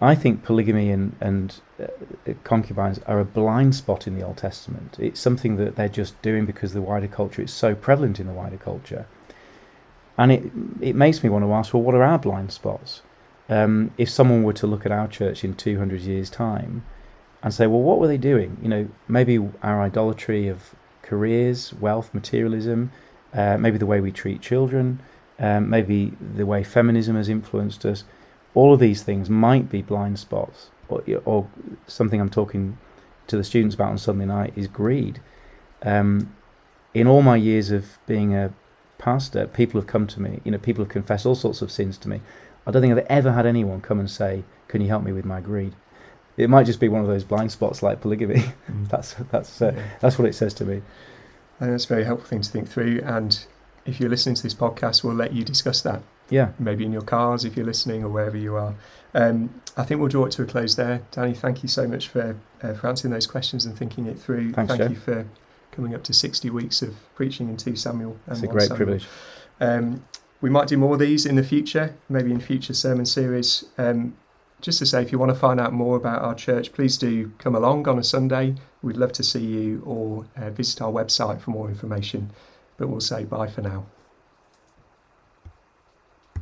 I 0.00 0.16
think 0.16 0.42
polygamy 0.42 0.90
and, 0.90 1.14
and 1.20 1.60
uh, 1.80 2.32
concubines 2.42 2.98
are 3.06 3.20
a 3.20 3.24
blind 3.24 3.76
spot 3.76 4.08
in 4.08 4.18
the 4.18 4.26
Old 4.26 4.38
Testament. 4.38 4.96
It's 4.98 5.20
something 5.20 5.58
that 5.58 5.76
they're 5.76 5.88
just 5.88 6.20
doing 6.20 6.44
because 6.44 6.72
the 6.72 6.82
wider 6.82 7.06
culture 7.06 7.40
is 7.40 7.52
so 7.52 7.76
prevalent 7.76 8.18
in 8.18 8.26
the 8.26 8.32
wider 8.32 8.56
culture. 8.56 9.06
And 10.18 10.32
it 10.32 10.50
it 10.80 10.96
makes 10.96 11.22
me 11.22 11.30
want 11.30 11.44
to 11.44 11.52
ask, 11.52 11.72
well, 11.72 11.84
what 11.84 11.94
are 11.94 12.02
our 12.02 12.18
blind 12.18 12.50
spots? 12.50 13.02
Um, 13.48 13.92
if 13.96 14.08
someone 14.10 14.42
were 14.42 14.52
to 14.54 14.66
look 14.66 14.84
at 14.84 14.90
our 14.90 15.06
church 15.06 15.44
in 15.44 15.54
200 15.54 16.00
years' 16.00 16.30
time 16.30 16.82
and 17.42 17.52
say, 17.52 17.66
well, 17.66 17.80
what 17.80 17.98
were 17.98 18.06
they 18.06 18.18
doing? 18.18 18.56
You 18.62 18.68
know, 18.68 18.88
maybe 19.08 19.38
our 19.62 19.82
idolatry 19.82 20.48
of 20.48 20.74
careers, 21.02 21.72
wealth, 21.74 22.14
materialism, 22.14 22.92
uh, 23.34 23.56
maybe 23.58 23.78
the 23.78 23.86
way 23.86 24.00
we 24.00 24.12
treat 24.12 24.40
children, 24.40 25.00
um, 25.38 25.68
maybe 25.68 26.12
the 26.20 26.46
way 26.46 26.62
feminism 26.62 27.16
has 27.16 27.28
influenced 27.28 27.84
us. 27.84 28.04
All 28.54 28.72
of 28.72 28.80
these 28.80 29.02
things 29.02 29.28
might 29.28 29.68
be 29.70 29.82
blind 29.82 30.18
spots, 30.18 30.70
or, 30.88 31.02
or 31.24 31.48
something 31.86 32.20
I'm 32.20 32.30
talking 32.30 32.78
to 33.26 33.36
the 33.36 33.44
students 33.44 33.74
about 33.74 33.90
on 33.90 33.98
Sunday 33.98 34.26
night 34.26 34.52
is 34.56 34.68
greed. 34.68 35.20
Um, 35.82 36.34
in 36.94 37.06
all 37.06 37.22
my 37.22 37.36
years 37.36 37.70
of 37.70 37.98
being 38.06 38.34
a 38.34 38.52
pastor, 38.98 39.46
people 39.46 39.80
have 39.80 39.88
come 39.88 40.06
to 40.08 40.20
me. 40.20 40.40
You 40.44 40.52
know, 40.52 40.58
people 40.58 40.84
have 40.84 40.92
confessed 40.92 41.26
all 41.26 41.34
sorts 41.34 41.62
of 41.62 41.72
sins 41.72 41.98
to 41.98 42.08
me. 42.08 42.20
I 42.66 42.70
don't 42.70 42.82
think 42.82 42.92
I've 42.96 43.06
ever 43.06 43.32
had 43.32 43.46
anyone 43.46 43.80
come 43.80 43.98
and 43.98 44.10
say, 44.10 44.44
"Can 44.68 44.80
you 44.80 44.88
help 44.88 45.02
me 45.02 45.12
with 45.12 45.24
my 45.24 45.40
greed?" 45.40 45.74
It 46.36 46.48
might 46.48 46.64
just 46.64 46.80
be 46.80 46.88
one 46.88 47.00
of 47.02 47.06
those 47.08 47.24
blind 47.24 47.52
spots 47.52 47.82
like 47.82 48.00
polygamy. 48.00 48.44
Mm. 48.70 48.88
that's 48.88 49.14
that's 49.30 49.60
uh, 49.60 49.72
Yeah. 49.76 49.82
that's 50.00 50.18
what 50.18 50.26
it 50.28 50.34
says 50.34 50.54
to 50.54 50.64
me. 50.64 50.82
Think 51.58 51.70
that's 51.72 51.84
a 51.84 51.88
very 51.88 52.04
helpful 52.04 52.28
thing 52.28 52.40
to 52.42 52.50
think 52.50 52.68
through. 52.68 53.00
And 53.04 53.44
if 53.86 54.00
you're 54.00 54.08
listening 54.10 54.34
to 54.36 54.42
this 54.42 54.54
podcast, 54.54 55.04
we'll 55.04 55.14
let 55.14 55.32
you 55.32 55.44
discuss 55.44 55.82
that, 55.82 56.02
Yeah, 56.30 56.52
maybe 56.58 56.84
in 56.84 56.92
your 56.92 57.02
cars 57.02 57.44
if 57.44 57.56
you're 57.56 57.66
listening 57.66 58.02
or 58.02 58.08
wherever 58.08 58.36
you 58.36 58.56
are. 58.56 58.74
Um, 59.14 59.60
I 59.76 59.84
think 59.84 60.00
we'll 60.00 60.08
draw 60.08 60.24
it 60.24 60.32
to 60.32 60.42
a 60.42 60.46
close 60.46 60.74
there. 60.76 61.02
Danny, 61.10 61.34
thank 61.34 61.62
you 61.62 61.68
so 61.68 61.86
much 61.86 62.08
for, 62.08 62.36
uh, 62.62 62.72
for 62.74 62.86
answering 62.88 63.12
those 63.12 63.26
questions 63.26 63.64
and 63.66 63.76
thinking 63.76 64.06
it 64.06 64.18
through. 64.18 64.52
Thanks, 64.52 64.70
thank 64.70 64.82
Joe. 64.82 64.88
you 64.88 64.96
for 64.96 65.26
coming 65.70 65.94
up 65.94 66.02
to 66.04 66.12
60 66.12 66.48
weeks 66.50 66.80
of 66.82 66.94
preaching 67.14 67.48
in 67.48 67.56
2 67.56 67.76
Samuel. 67.76 68.16
And 68.26 68.34
it's 68.38 68.42
a 68.42 68.46
great 68.46 68.62
Samuel. 68.68 68.76
privilege. 68.76 69.06
Um, 69.60 70.04
we 70.40 70.50
might 70.50 70.66
do 70.68 70.76
more 70.78 70.94
of 70.94 70.98
these 71.00 71.26
in 71.26 71.36
the 71.36 71.44
future, 71.44 71.94
maybe 72.08 72.30
in 72.32 72.40
future 72.40 72.74
sermon 72.74 73.06
series. 73.06 73.64
Um, 73.78 74.16
just 74.62 74.78
to 74.78 74.86
say, 74.86 75.02
if 75.02 75.12
you 75.12 75.18
want 75.18 75.30
to 75.30 75.38
find 75.38 75.60
out 75.60 75.72
more 75.72 75.96
about 75.96 76.22
our 76.22 76.34
church, 76.34 76.72
please 76.72 76.96
do 76.96 77.32
come 77.38 77.54
along 77.54 77.86
on 77.88 77.98
a 77.98 78.04
Sunday. 78.04 78.54
We'd 78.80 78.96
love 78.96 79.12
to 79.12 79.22
see 79.22 79.44
you 79.44 79.82
or 79.84 80.24
uh, 80.36 80.50
visit 80.50 80.80
our 80.80 80.90
website 80.90 81.40
for 81.40 81.50
more 81.50 81.68
information. 81.68 82.30
But 82.78 82.88
we'll 82.88 83.00
say 83.00 83.24
bye 83.24 83.48
for 83.48 83.60
now. 83.60 83.86